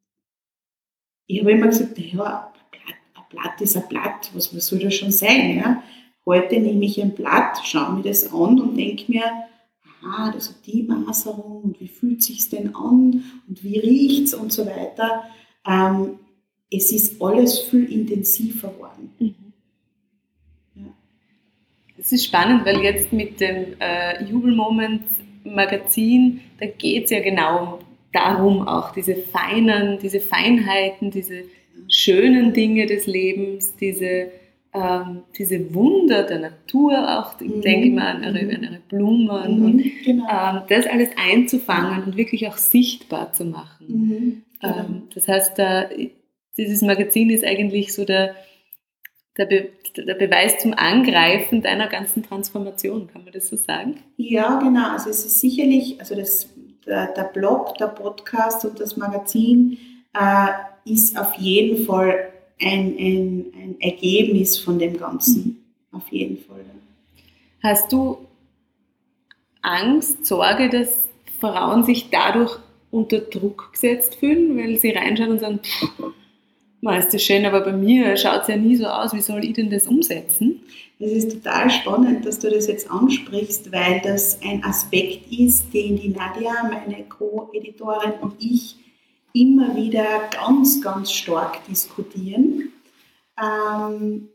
[1.25, 2.53] Ich habe immer gesagt, naja,
[3.37, 5.57] Blatt ist ein Blatt, was, was soll das schon sein?
[5.57, 5.83] Ja?
[6.25, 9.23] Heute nehme ich ein Blatt, schaue mir das an und denke mir,
[10.03, 14.33] aha, das hat die Maserung und wie fühlt sich denn an und wie riecht es
[14.33, 15.23] und so weiter.
[15.65, 16.19] Ähm,
[16.71, 19.13] es ist alles viel intensiver geworden.
[19.19, 19.35] Mhm.
[21.97, 24.55] Es ist spannend, weil jetzt mit dem äh, Jubel
[25.43, 27.79] Magazin, da geht es ja genau
[28.11, 31.43] darum, auch diese feinen, diese Feinheiten, diese
[31.89, 34.31] schönen Dinge des Lebens, diese,
[34.73, 37.61] ähm, diese Wunder der Natur auch, ich mhm.
[37.61, 40.27] denke mal an ihre, an ihre Blumen mhm, und genau.
[40.29, 43.85] ähm, das alles einzufangen und wirklich auch sichtbar zu machen.
[43.87, 44.77] Mhm, genau.
[44.77, 45.89] ähm, das heißt, da,
[46.57, 48.35] dieses Magazin ist eigentlich so der,
[49.37, 53.99] der, Be der Beweis zum Angreifen deiner ganzen Transformation, kann man das so sagen?
[54.17, 54.91] Ja, genau.
[54.91, 56.49] Also es ist sicherlich, also das,
[56.85, 59.77] der, der Blog, der Podcast und das Magazin
[60.13, 60.47] äh,
[60.89, 62.29] ist auf jeden Fall
[62.61, 65.43] ein, ein, ein Ergebnis von dem Ganzen.
[65.91, 65.97] Mhm.
[65.97, 66.65] Auf jeden Fall.
[67.63, 68.17] Hast du
[69.61, 72.59] Angst, Sorge, dass Frauen sich dadurch
[72.91, 75.59] unter Druck gesetzt fühlen, weil sie reinschauen und sagen,
[76.81, 79.43] man ist das schön, aber bei mir schaut es ja nie so aus, wie soll
[79.43, 80.61] ich denn das umsetzen?
[80.99, 85.97] Es ist total spannend, dass du das jetzt ansprichst, weil das ein Aspekt ist, den
[85.97, 88.77] die Nadia, meine Co-Editorin und ich
[89.33, 92.73] immer wieder ganz, ganz stark diskutieren,
[93.41, 94.29] ähm,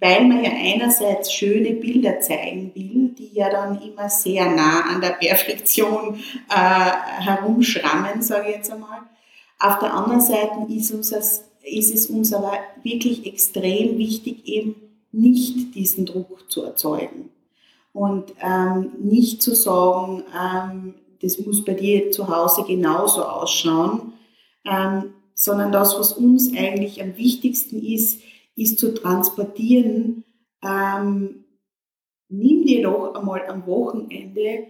[0.00, 5.00] weil man ja einerseits schöne Bilder zeigen will, die ja dann immer sehr nah an
[5.00, 6.16] der Perfektion
[6.50, 6.54] äh,
[7.22, 9.02] herumschrammen, sage ich jetzt einmal.
[9.60, 14.74] Auf der anderen Seite ist, uns das, ist es uns aber wirklich extrem wichtig, eben
[15.12, 17.30] nicht diesen Druck zu erzeugen
[17.92, 24.11] und ähm, nicht zu sagen, ähm, das muss bei dir zu Hause genauso ausschauen,
[24.64, 28.22] ähm, sondern das, was uns eigentlich am wichtigsten ist,
[28.54, 30.24] ist zu transportieren,
[30.62, 31.44] ähm,
[32.28, 34.66] nimm dir doch einmal am Wochenende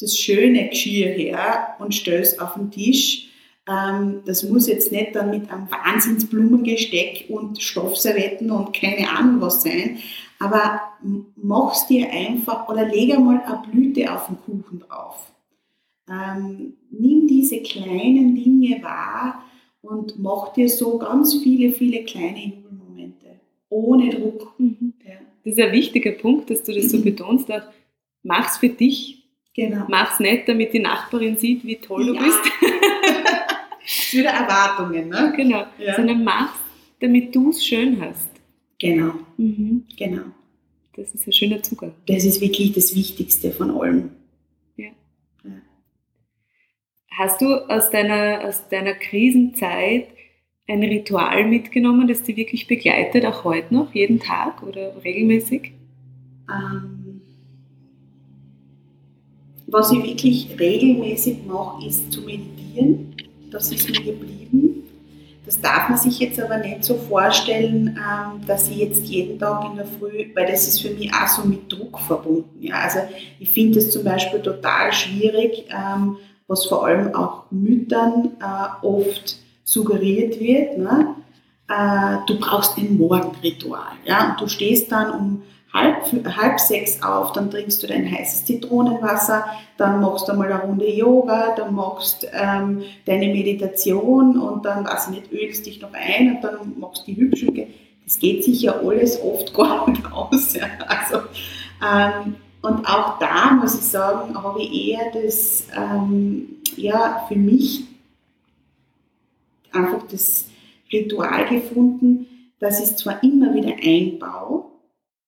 [0.00, 3.28] das schöne Geschirr her und stell es auf den Tisch.
[3.68, 9.62] Ähm, das muss jetzt nicht dann mit einem Wahnsinnsblumengesteck und Stoffservietten und keine Ahnung was
[9.62, 9.98] sein,
[10.38, 10.80] aber
[11.36, 15.32] mach's dir einfach oder leg einmal eine Blüte auf den Kuchen drauf.
[16.10, 19.44] Ähm, nimm diese kleinen Dinge wahr
[19.82, 23.40] und mach dir so ganz viele, viele kleine Jubelmomente.
[23.68, 24.54] Ohne Druck.
[24.58, 24.94] Mhm.
[25.04, 25.14] Ja.
[25.44, 27.50] Das ist ein wichtiger Punkt, dass du das so betonst.
[27.50, 27.62] Auch,
[28.22, 29.24] mach's für dich.
[29.54, 29.86] Genau.
[29.88, 32.12] Mach's nicht, damit die Nachbarin sieht, wie toll ja.
[32.12, 32.38] du bist.
[33.82, 35.32] das ist wieder Erwartungen, ne?
[35.36, 35.64] Genau.
[35.78, 35.96] Ja.
[35.96, 36.60] Sondern mach's,
[37.00, 38.30] damit du es schön hast.
[38.78, 39.14] Genau.
[39.36, 39.84] Mhm.
[39.96, 40.22] Genau.
[40.94, 41.92] Das ist ein schöner Zugang.
[42.06, 44.10] Das ist wirklich das Wichtigste von allem.
[47.10, 50.08] Hast du aus deiner, aus deiner Krisenzeit
[50.68, 55.72] ein Ritual mitgenommen, das dich wirklich begleitet, auch heute noch, jeden Tag oder regelmäßig?
[56.48, 57.20] Ähm,
[59.66, 63.14] was ich wirklich regelmäßig mache, ist zu meditieren.
[63.50, 64.84] Das ist mir geblieben.
[65.44, 69.70] Das darf man sich jetzt aber nicht so vorstellen, ähm, dass ich jetzt jeden Tag
[69.70, 72.62] in der Früh, weil das ist für mich auch so mit Druck verbunden.
[72.62, 72.82] Ja.
[72.82, 72.98] Also
[73.38, 79.36] ich finde es zum Beispiel total schwierig, ähm, was vor allem auch Müttern äh, oft
[79.62, 80.78] suggeriert wird.
[80.78, 81.14] Ne?
[81.68, 83.92] Äh, du brauchst ein Morgenritual.
[84.04, 84.36] Ja?
[84.40, 86.04] Du stehst dann um halb,
[86.36, 89.44] halb sechs auf, dann trinkst du dein heißes Zitronenwasser,
[89.76, 95.08] dann machst du mal eine Runde Yoga, dann machst ähm, deine Meditation und dann, weiß
[95.08, 97.66] ich nicht, ölst dich noch ein und dann machst du die hübschen.
[98.04, 100.54] Das geht sich ja alles oft gar nicht aus.
[100.54, 100.66] Ja?
[100.86, 101.26] Also,
[101.86, 107.84] ähm, und auch da muss ich sagen, habe ich eher das, ähm, ja, für mich
[109.72, 110.48] einfach das
[110.92, 112.26] Ritual gefunden,
[112.58, 114.64] dass ich es zwar immer wieder einbaue,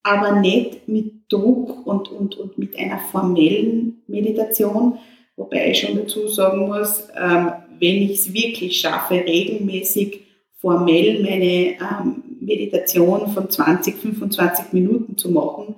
[0.03, 4.99] aber nicht mit Druck und, und, und mit einer formellen Meditation,
[5.37, 10.23] wobei ich schon dazu sagen muss, ähm, wenn ich es wirklich schaffe, regelmäßig
[10.59, 15.77] formell meine ähm, Meditation von 20, 25 Minuten zu machen,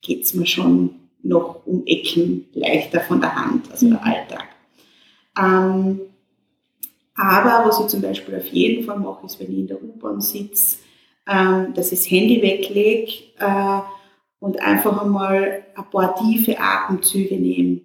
[0.00, 3.90] geht es mir schon noch um Ecken leichter von der Hand, also mhm.
[3.90, 4.48] der Alltag.
[5.38, 6.00] Ähm,
[7.14, 10.20] aber was ich zum Beispiel auf jeden Fall mache, ist, wenn ich in der U-Bahn
[10.20, 10.78] sitze,
[11.28, 13.80] ähm, dass ich das Handy weglege äh,
[14.38, 17.82] und einfach einmal ein paar tiefe Atemzüge nehme.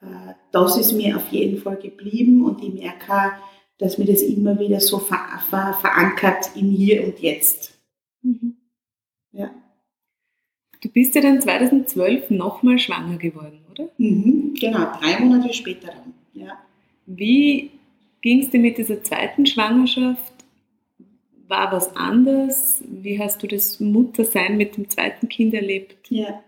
[0.00, 3.32] Äh, das ist mir auf jeden Fall geblieben und ich merke,
[3.78, 7.78] dass mir das immer wieder so ver ver verankert im Hier und Jetzt.
[8.22, 8.56] Mhm.
[9.32, 9.50] Ja.
[10.80, 13.88] Du bist ja dann 2012 nochmal schwanger geworden, oder?
[13.98, 16.14] Mhm, genau, drei Monate später dann.
[16.32, 16.58] Ja.
[17.06, 17.70] Wie
[18.22, 20.32] ging es dir mit dieser zweiten Schwangerschaft?
[21.48, 22.82] War was anders?
[22.86, 26.10] Wie hast du das Muttersein mit dem zweiten Kind erlebt?
[26.10, 26.40] Ja,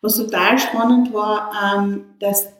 [0.00, 2.52] was total spannend war, ähm, dass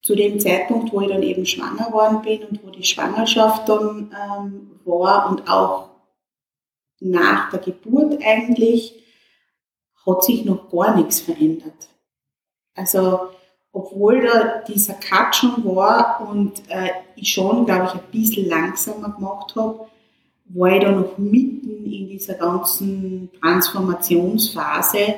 [0.00, 4.10] zu dem Zeitpunkt, wo ich dann eben schwanger geworden bin und wo die Schwangerschaft dann
[4.12, 5.90] ähm, war und auch
[7.00, 9.03] nach der Geburt eigentlich,
[10.06, 11.88] hat sich noch gar nichts verändert.
[12.74, 13.20] Also,
[13.72, 19.10] obwohl da dieser Cut schon war und äh, ich schon, glaube ich, ein bisschen langsamer
[19.10, 19.86] gemacht habe,
[20.46, 25.14] war ich da noch mitten in dieser ganzen Transformationsphase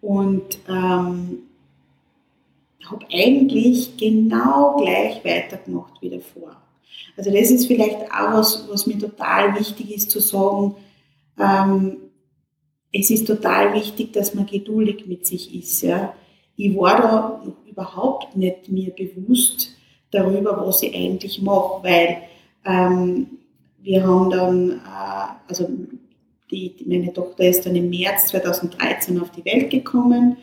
[0.00, 1.38] und ähm,
[2.90, 6.56] habe eigentlich genau gleich weitergemacht wie davor.
[7.16, 10.76] Also das ist vielleicht auch was, was mir total wichtig ist zu sagen.
[11.38, 11.96] Ähm,
[12.92, 15.82] es ist total wichtig, dass man geduldig mit sich ist.
[15.82, 16.14] Ja.
[16.56, 19.76] Ich war da überhaupt nicht mir bewusst
[20.10, 22.16] darüber, was ich eigentlich mache, weil
[22.64, 23.26] ähm,
[23.82, 25.68] wir haben dann, äh, also
[26.50, 30.36] die, meine Tochter ist dann im März 2013 auf die Welt gekommen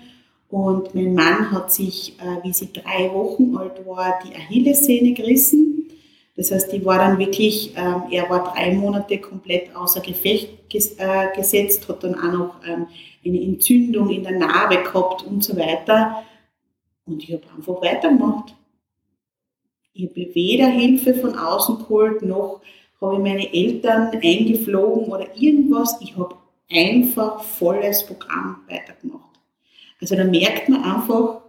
[0.49, 5.64] und mein Mann hat sich, äh, wie sie drei Wochen alt war, die Achillessehne gerissen.
[6.37, 10.97] Das heißt, die war dann wirklich, ähm, er war drei Monate komplett außer Gefecht ges
[10.99, 12.87] äh, gesetzt, hat dann auch noch ähm,
[13.25, 16.23] eine Entzündung in der Narbe gehabt und so weiter.
[17.05, 18.55] Und ich habe einfach weitergemacht.
[19.93, 22.61] Ich habe weder Hilfe von außen geholt, noch
[22.99, 25.97] habe ich meine Eltern eingeflogen oder irgendwas.
[26.01, 26.35] Ich habe
[26.69, 29.39] einfach volles Programm weitergemacht.
[30.01, 31.43] Also da merkt man einfach,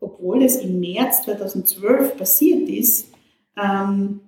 [0.00, 3.12] obwohl es im März 2012 passiert ist,
[3.62, 4.20] ähm,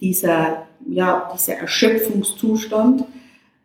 [0.00, 3.04] dieser, ja, dieser Erschöpfungszustand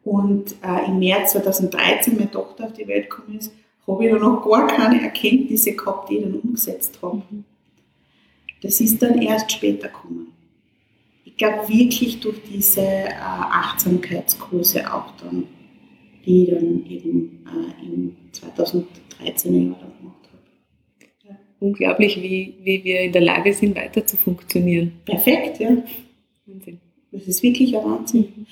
[0.03, 3.51] und äh, im März 2013 meine Tochter auf die Welt gekommen ist,
[3.88, 7.21] habe ich da noch gar keine Erkenntnisse gehabt, die ich dann umgesetzt habe.
[8.61, 10.31] Das ist dann erst später gekommen.
[11.23, 15.45] Ich glaube wirklich durch diese äh, Achtsamkeitskurse auch dann,
[16.25, 20.14] die ich dann eben äh, im 2013 Jahr dann gemacht.
[21.59, 24.93] Unglaublich, wie, wie wir in der Lage sind, weiter zu funktionieren.
[25.05, 25.77] Perfekt, ja.
[26.45, 26.79] Wahnsinn.
[27.11, 28.45] Das ist wirklich ein Wahnsinn.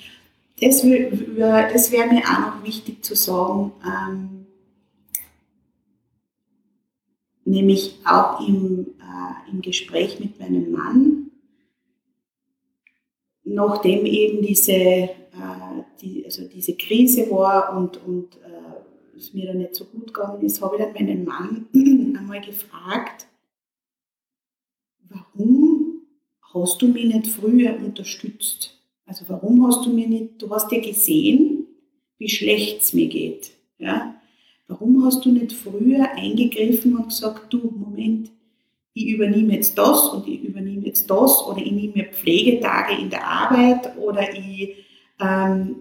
[0.60, 0.82] Das,
[1.72, 3.72] das wäre mir auch noch wichtig zu sagen.
[3.84, 4.46] Ähm,
[7.44, 11.30] nämlich auch im, äh, im Gespräch mit meinem Mann,
[13.44, 15.08] nachdem eben diese, äh,
[16.00, 18.28] die, also diese Krise war und, und
[19.16, 21.66] es mir dann nicht so gut gegangen ist, habe ich dann meinen Mann
[22.18, 23.26] einmal gefragt,
[25.08, 26.02] warum
[26.52, 28.78] hast du mich nicht früher unterstützt?
[29.06, 31.66] Also warum hast du mir nicht, du hast ja gesehen,
[32.18, 33.52] wie schlecht es mir geht.
[33.78, 34.14] Ja?
[34.66, 38.30] Warum hast du nicht früher eingegriffen und gesagt, du, Moment,
[38.94, 43.10] ich übernehme jetzt das und ich übernehme jetzt das oder ich nehme mir Pflegetage in
[43.10, 44.76] der Arbeit oder ich,
[45.20, 45.76] ähm,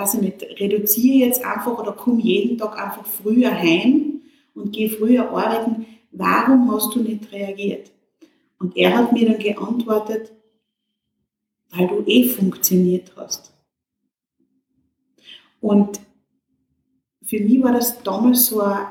[0.00, 4.22] weiß ich nicht, reduziere jetzt einfach oder komme jeden Tag einfach früher heim
[4.54, 5.86] und gehe früher arbeiten.
[6.10, 7.90] Warum hast du nicht reagiert?
[8.58, 10.32] Und er hat mir dann geantwortet,
[11.70, 13.52] weil du eh funktioniert hast.
[15.60, 16.00] Und
[17.22, 18.86] für mich war das damals so ein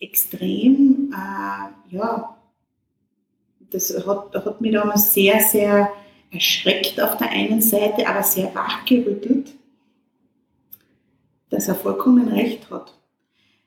[0.00, 2.36] extrem, äh, ja,
[3.70, 5.92] das hat, hat mich damals sehr, sehr
[6.30, 9.54] erschreckt auf der einen Seite, aber sehr wachgerüttelt,
[11.50, 12.94] dass er vollkommen recht hat.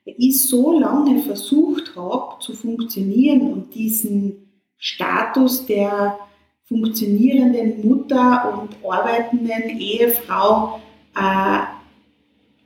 [0.05, 4.47] Weil ich so lange versucht habe zu funktionieren und diesen
[4.77, 6.17] Status der
[6.65, 10.79] funktionierenden Mutter und arbeitenden Ehefrau
[11.15, 11.59] äh,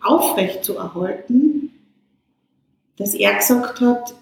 [0.01, 1.71] aufrecht zu erhalten,
[2.97, 4.15] dass er gesagt hat,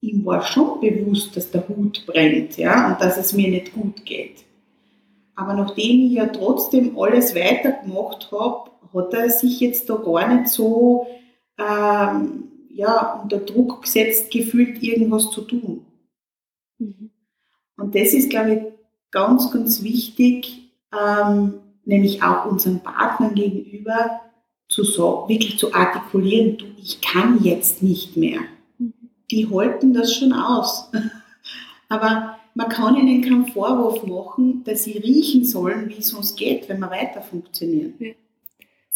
[0.00, 4.04] ihm war schon bewusst, dass der Hut brennt ja, und dass es mir nicht gut
[4.04, 4.44] geht.
[5.34, 10.48] Aber nachdem ich ja trotzdem alles weitergemacht habe, hat er sich jetzt da gar nicht
[10.48, 11.06] so
[11.58, 15.84] ähm, ja, unter Druck gesetzt gefühlt, irgendwas zu tun.
[16.78, 17.10] Mhm.
[17.76, 18.62] Und das ist, glaube ich,
[19.10, 24.20] ganz, ganz wichtig, ähm, nämlich auch unseren Partnern gegenüber,
[24.68, 28.40] zu so, wirklich zu artikulieren, du, ich kann jetzt nicht mehr.
[29.30, 30.90] Die halten das schon aus.
[31.88, 36.68] Aber man kann ihnen keinen Vorwurf machen, dass sie riechen sollen, wie es uns geht,
[36.68, 37.94] wenn wir weiter funktionieren.
[37.98, 38.12] Ja.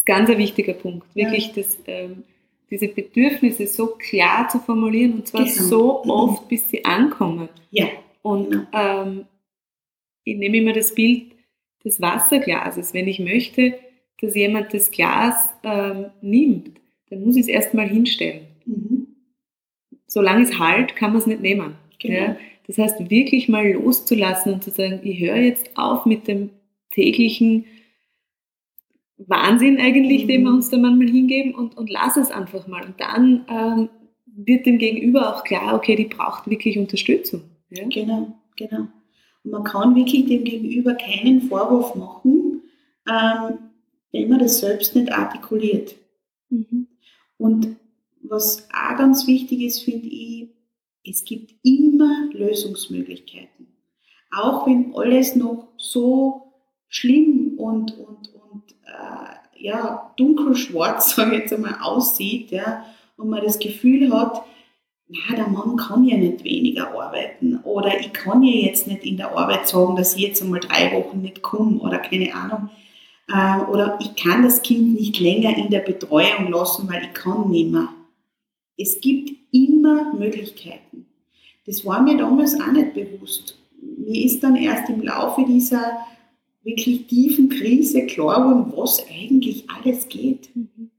[0.06, 1.06] Ganz ein wichtiger Punkt.
[1.14, 1.52] Wirklich, ja.
[1.56, 2.24] das, ähm,
[2.70, 5.62] diese Bedürfnisse so klar zu formulieren und zwar genau.
[5.62, 7.48] so oft, bis sie ankommen.
[7.70, 7.86] Ja.
[8.22, 8.66] Und genau.
[8.72, 9.26] ähm,
[10.24, 11.32] ich nehme immer das Bild
[11.84, 12.94] des Wasserglases.
[12.94, 13.74] Wenn ich möchte,
[14.20, 16.80] dass jemand das Glas ähm, nimmt,
[17.10, 18.46] dann muss ich es erstmal hinstellen.
[18.64, 19.06] Mhm.
[20.06, 21.76] Solange es halt, kann man es nicht nehmen.
[22.00, 22.14] Genau.
[22.14, 22.36] Ja?
[22.66, 26.50] Das heißt, wirklich mal loszulassen und zu sagen, ich höre jetzt auf mit dem
[26.90, 27.66] täglichen
[29.18, 30.28] Wahnsinn eigentlich, mhm.
[30.28, 32.84] den wir uns da manchmal hingeben und, und lass es einfach mal.
[32.84, 33.88] Und dann ähm,
[34.26, 37.42] wird dem Gegenüber auch klar, okay, die braucht wirklich Unterstützung.
[37.70, 37.84] Ja?
[37.88, 38.88] Genau, genau.
[39.44, 42.62] Und man kann wirklich dem Gegenüber keinen Vorwurf machen,
[43.08, 43.58] ähm,
[44.12, 45.94] wenn man das selbst nicht artikuliert.
[46.50, 46.88] Mhm.
[47.38, 47.76] Und
[48.22, 50.48] was auch ganz wichtig ist, finde ich,
[51.08, 53.68] es gibt immer Lösungsmöglichkeiten.
[54.32, 56.52] Auch wenn alles noch so
[56.88, 58.35] schlimm und, und, und
[58.86, 62.84] äh, ja, dunkelschwarz, sage ich jetzt einmal, aussieht, ja,
[63.16, 64.42] und man das Gefühl hat,
[65.08, 69.16] na, der Mann kann ja nicht weniger arbeiten oder ich kann ja jetzt nicht in
[69.16, 72.70] der Arbeit sagen, dass ich jetzt einmal drei Wochen nicht komme oder keine Ahnung.
[73.28, 77.50] Äh, oder ich kann das Kind nicht länger in der Betreuung lassen, weil ich kann
[77.50, 77.88] nicht mehr.
[78.76, 81.06] Es gibt immer Möglichkeiten.
[81.66, 83.58] Das war mir damals auch nicht bewusst.
[83.80, 85.98] Mir ist dann erst im Laufe dieser
[86.66, 90.54] wirklich tiefen Krise klar geworden, was eigentlich alles geht.
[90.54, 90.90] Mhm.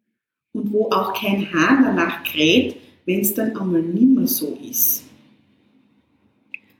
[0.54, 5.04] Und wo auch kein Hahn danach kräht, wenn es dann einmal nicht mehr so ist.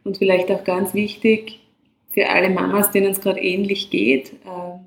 [0.04, 1.60] Und vielleicht auch ganz wichtig
[2.10, 4.80] für alle Mamas, denen es gerade ähnlich geht, äh,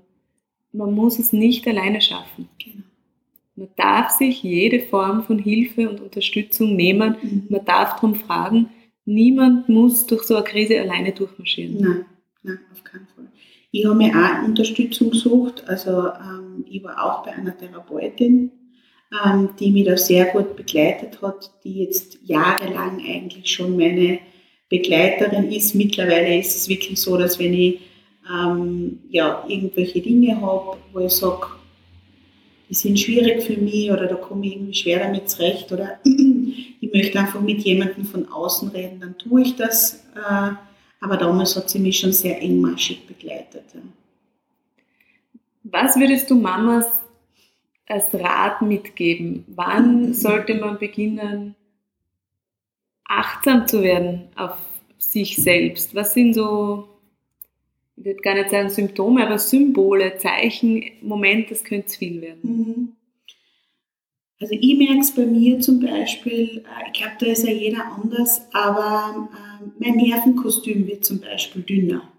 [0.73, 2.49] man muss es nicht alleine schaffen.
[2.59, 2.85] Genau.
[3.55, 7.17] Man darf sich jede Form von Hilfe und Unterstützung nehmen.
[7.23, 7.47] Mhm.
[7.49, 8.71] Man darf darum fragen.
[9.05, 11.77] Niemand muss durch so eine Krise alleine durchmarschieren.
[11.79, 12.05] Nein,
[12.43, 13.30] nein, auf keinen Fall.
[13.73, 15.65] Ich habe mir auch Unterstützung gesucht.
[15.67, 18.51] Also ähm, ich war auch bei einer Therapeutin,
[19.25, 24.19] ähm, die mich da sehr gut begleitet hat, die jetzt jahrelang eigentlich schon meine
[24.69, 25.75] Begleiterin ist.
[25.75, 27.81] Mittlerweile ist es wirklich so, dass wenn ich
[28.29, 31.47] ähm, ja, irgendwelche Dinge habe, wo ich sage,
[32.69, 36.93] die sind schwierig für mich oder da komme ich irgendwie schwer damit zurecht oder ich
[36.93, 40.05] möchte einfach mit jemandem von außen reden, dann tue ich das.
[40.15, 40.53] Äh,
[41.01, 43.65] aber damals hat sie mich schon sehr engmaschig begleitet.
[43.75, 43.81] Ja.
[45.65, 46.87] Was würdest du Mamas
[47.87, 49.45] als Rat mitgeben?
[49.49, 51.55] Wann sollte man beginnen,
[53.05, 54.57] achtsam zu werden auf
[54.99, 55.95] sich selbst?
[55.95, 56.89] Was sind so,
[57.97, 62.41] ich würde gar nicht sagen Symptome, aber Symbole, Zeichen, Moment, das könnte zu viel werden?
[62.43, 63.00] Mhm.
[64.41, 67.85] Also ich merke es bei mir zum Beispiel, äh, ich glaube, da ist ja jeder
[67.85, 72.11] anders, aber äh, mein Nervenkostüm wird zum Beispiel dünner.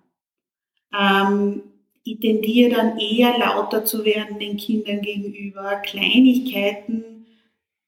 [0.97, 1.63] Ähm,
[2.03, 5.75] ich tendiere dann eher lauter zu werden den Kindern gegenüber.
[5.77, 7.25] Kleinigkeiten,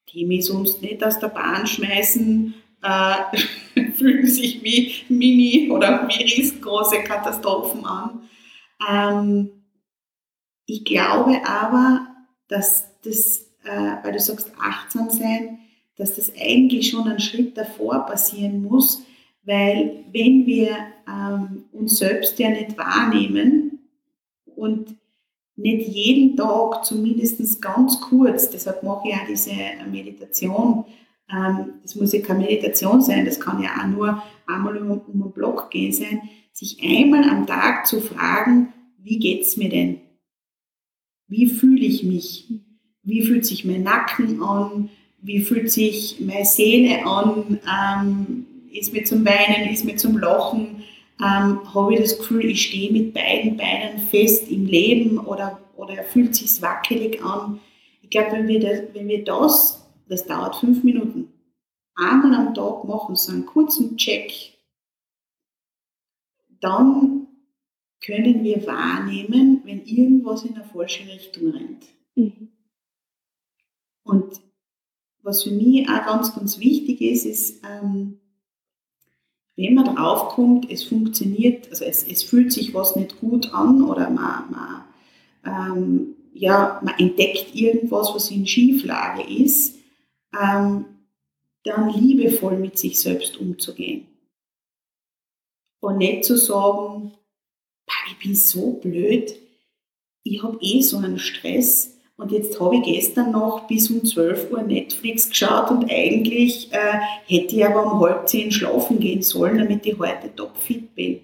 [0.09, 2.53] die mich sonst nicht aus der Bahn schmeißen,
[2.84, 8.29] äh, fühlen sich wie mini oder wie riesengroße Katastrophen an.
[8.89, 9.49] Ähm,
[10.65, 12.07] ich glaube aber,
[12.47, 15.59] dass das, äh, weil du sagst achtsam sein,
[15.97, 19.03] dass das eigentlich schon einen Schritt davor passieren muss,
[19.43, 20.76] weil wenn wir
[21.07, 23.74] ähm, uns selbst ja nicht wahrnehmen,
[24.64, 24.95] und
[25.55, 29.51] nicht jeden Tag, zumindest ganz kurz, deshalb mache ich auch diese
[29.91, 30.86] Meditation.
[31.30, 35.22] Ähm, das muss ja keine Meditation sein, das kann ja auch nur einmal um, um
[35.22, 39.99] einen Block gehen sein, sich einmal am Tag zu fragen, wie geht es mir denn?
[41.28, 42.47] Wie fühle ich mich?
[43.04, 44.89] Wie fühlt sich mein Nacken an?
[45.22, 47.60] Wie fühlt sich meine Seele an?
[47.70, 49.70] Ähm, ist mir zum Weinen?
[49.72, 50.84] Ist mir zum Lachen?
[51.24, 56.04] ähm, habe ich das Gefühl, ich stehe mit beiden Beinen fest im Leben oder, oder
[56.04, 57.60] fühlt sich wackelig an.
[58.01, 61.32] Ich glaube, wenn, wir das, wenn wir das, das dauert fünf Minuten,
[61.95, 64.34] einmal am Tag machen, so einen kurzen Check,
[66.60, 67.28] dann
[68.04, 71.86] können wir wahrnehmen, wenn irgendwas in eine falsche Richtung rennt.
[72.16, 72.49] Mhm.
[74.04, 74.41] Und
[75.22, 78.20] was für mich auch ganz, ganz wichtig ist, ist, ähm,
[79.56, 84.10] wenn man draufkommt, es funktioniert, also es, es fühlt sich was nicht gut an oder
[84.10, 84.84] man, man,
[85.45, 89.78] ähm, ja, man entdeckt irgendwas, was in Schieflage ist,
[90.38, 90.86] ähm,
[91.64, 94.08] dann liebevoll mit sich selbst umzugehen.
[95.80, 97.14] Und nicht zu sagen,
[98.08, 99.36] ich bin so blöd,
[100.24, 104.49] ich habe eh so einen Stress, und jetzt habe ich gestern noch bis um 12
[104.49, 109.57] Uhr Netflix geschaut und eigentlich äh, hätte ich aber um halb zehn schlafen gehen sollen,
[109.57, 111.19] damit ich heute topfit bin.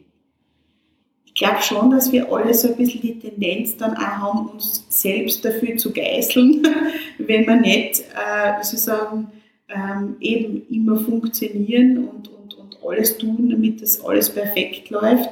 [1.25, 4.85] Ich glaube schon, dass wir alle so ein bisschen die Tendenz dann auch haben, uns
[4.89, 6.67] selbst dafür zu geißeln,
[7.17, 9.31] wenn wir nicht, äh, sozusagen,
[9.69, 15.29] ähm, eben immer funktionieren und, und, und alles tun, damit das alles perfekt läuft.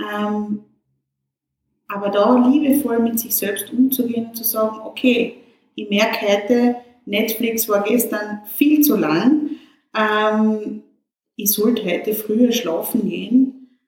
[0.00, 0.60] Ähm,
[1.88, 5.36] aber da liebevoll mit sich selbst umzugehen und zu sagen, okay,
[5.74, 9.50] ich merke heute, Netflix war gestern viel zu lang,
[9.96, 10.82] ähm,
[11.36, 13.78] ich sollte heute früher schlafen gehen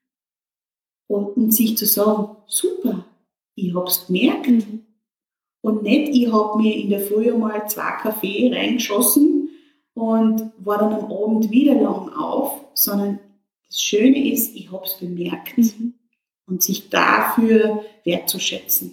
[1.08, 3.04] und, und sich zu sagen, super,
[3.54, 4.48] ich habe es gemerkt.
[4.48, 4.84] Mhm.
[5.60, 9.50] Und nicht, ich habe mir in der Früh mal zwei Kaffee reingeschossen
[9.94, 13.18] und war dann am Abend wieder lang auf, sondern
[13.66, 15.58] das Schöne ist, ich habe es bemerkt.
[15.58, 15.97] Mhm
[16.48, 18.92] und sich dafür wertzuschätzen.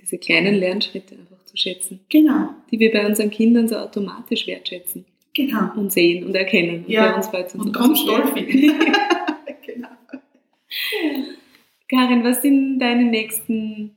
[0.00, 2.00] Diese kleinen Lernschritte einfach zu schätzen.
[2.08, 2.50] Genau.
[2.70, 5.04] Die wir bei unseren Kindern so automatisch wertschätzen.
[5.34, 5.70] Genau.
[5.76, 6.84] Und sehen und erkennen.
[6.84, 7.10] Und Ja.
[7.30, 8.22] bei uns Und auch so ganz schwer.
[8.22, 8.72] toll finde ich.
[9.66, 9.88] genau.
[11.88, 13.96] Karin, was sind deine nächsten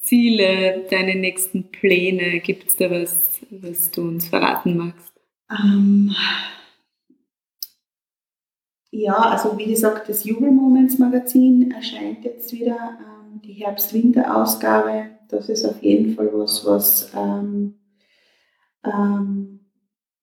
[0.00, 2.40] Ziele, deine nächsten Pläne?
[2.40, 5.12] Gibt es da was, was du uns verraten magst?
[5.50, 6.14] Ähm,
[8.94, 15.06] ja, also wie gesagt, das Jubel Moments Magazin erscheint jetzt wieder, ähm, die Herbst-Winter-Ausgabe.
[15.28, 17.80] Das ist auf jeden Fall was, was ähm,
[18.84, 19.60] ähm,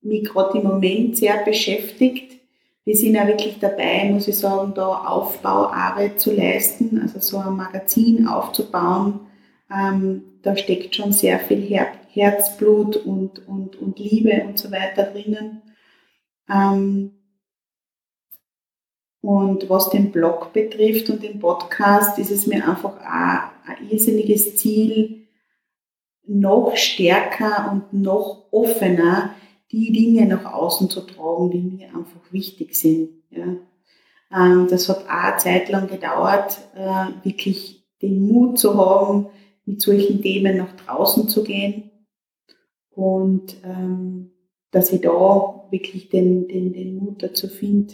[0.02, 2.40] mich gerade im Moment sehr beschäftigt.
[2.86, 7.56] Wir sind ja wirklich dabei, muss ich sagen, da Aufbauarbeit zu leisten, also so ein
[7.56, 9.22] Magazin aufzubauen.
[9.72, 15.04] Ähm, da steckt schon sehr viel Her Herzblut und, und, und Liebe und so weiter
[15.04, 15.62] drinnen.
[16.50, 17.19] Ähm,
[19.22, 24.56] und was den Blog betrifft und den Podcast, ist es mir einfach auch ein irrsinniges
[24.58, 25.28] Ziel,
[26.26, 29.34] noch stärker und noch offener
[29.72, 33.10] die Dinge nach außen zu tragen, die mir einfach wichtig sind.
[33.30, 33.56] Ja.
[34.32, 39.28] Ähm, das hat auch eine Zeit lang gedauert, äh, wirklich den Mut zu haben,
[39.66, 41.92] mit solchen Themen nach draußen zu gehen
[42.92, 44.32] und ähm,
[44.72, 47.94] dass ich da wirklich den, den, den Mut dazu finde,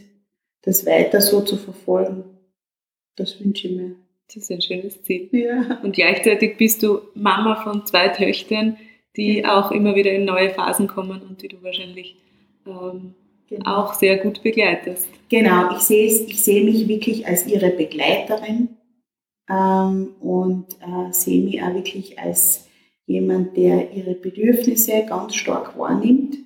[0.65, 2.23] das weiter so zu verfolgen.
[3.15, 3.95] Das wünsche ich mir.
[4.27, 5.29] Das ist ein schönes Ziel.
[5.31, 5.79] Ja.
[5.83, 8.77] Und gleichzeitig bist du Mama von zwei Töchtern,
[9.15, 9.59] die Genau.
[9.59, 12.15] auch immer wieder in neue Phasen kommen und die du wahrscheinlich
[12.65, 13.13] ähm,
[13.47, 13.75] Genau.
[13.83, 15.07] auch sehr gut begleitest.
[15.29, 18.69] Genau, ich sehe ich sehe mich wirklich als ihre Begleiterin
[19.49, 22.67] ähm, und äh, sehe mich auch wirklich als
[23.05, 26.37] jemand, der ihre Bedürfnisse ganz stark wahrnimmt,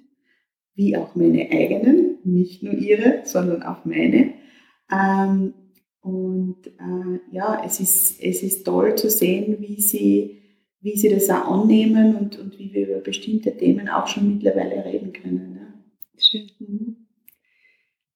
[0.76, 4.34] wie auch meine eigenen, nicht nur ihre, sondern auch meine.
[4.92, 5.54] Ähm,
[6.02, 10.42] und äh, ja, es ist, es ist toll zu sehen, wie sie,
[10.82, 14.86] wie sie das auch annehmen und, und wie wir über bestimmte Themen auch schon mittlerweile
[14.86, 15.60] reden können.
[15.60, 16.22] Ja.
[16.22, 16.52] Schön.
[16.60, 16.96] Mhm.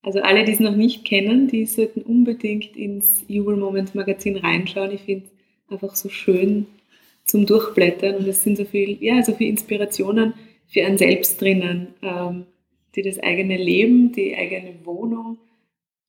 [0.01, 4.91] Also alle, die es noch nicht kennen, die sollten unbedingt ins Jubel Moments Magazin reinschauen.
[4.91, 6.65] Ich finde es einfach so schön
[7.23, 10.33] zum Durchblättern und es sind so viel, ja, so viel Inspirationen
[10.67, 12.45] für einen selbst drinnen, ähm,
[12.95, 15.37] die das eigene Leben, die eigene Wohnung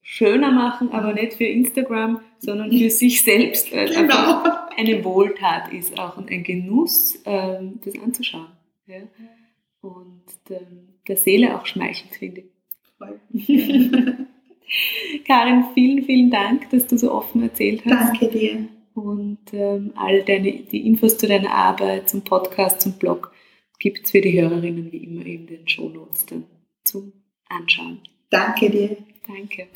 [0.03, 3.73] schöner machen, aber nicht für Instagram, sondern für sich selbst.
[3.73, 4.45] weil es Genau.
[4.77, 8.49] eine Wohltat ist auch und ein Genuss, ähm, das anzuschauen.
[8.87, 8.97] Ja?
[9.81, 10.23] Und
[11.09, 12.47] der Seele auch schmeichelt, finde ich.
[15.27, 18.67] Karin, vielen, vielen Dank, dass du so offen erzählt hast Danke dir.
[18.95, 23.33] und ähm, all deine, die Infos zu deiner Arbeit, zum Podcast, zum Blog
[23.79, 26.45] gibt es für die Hörerinnen wie immer in den Shownotes dann
[26.85, 27.13] zum
[27.49, 28.01] Anschauen.
[28.31, 28.97] Danke dir.
[29.27, 29.69] Danke.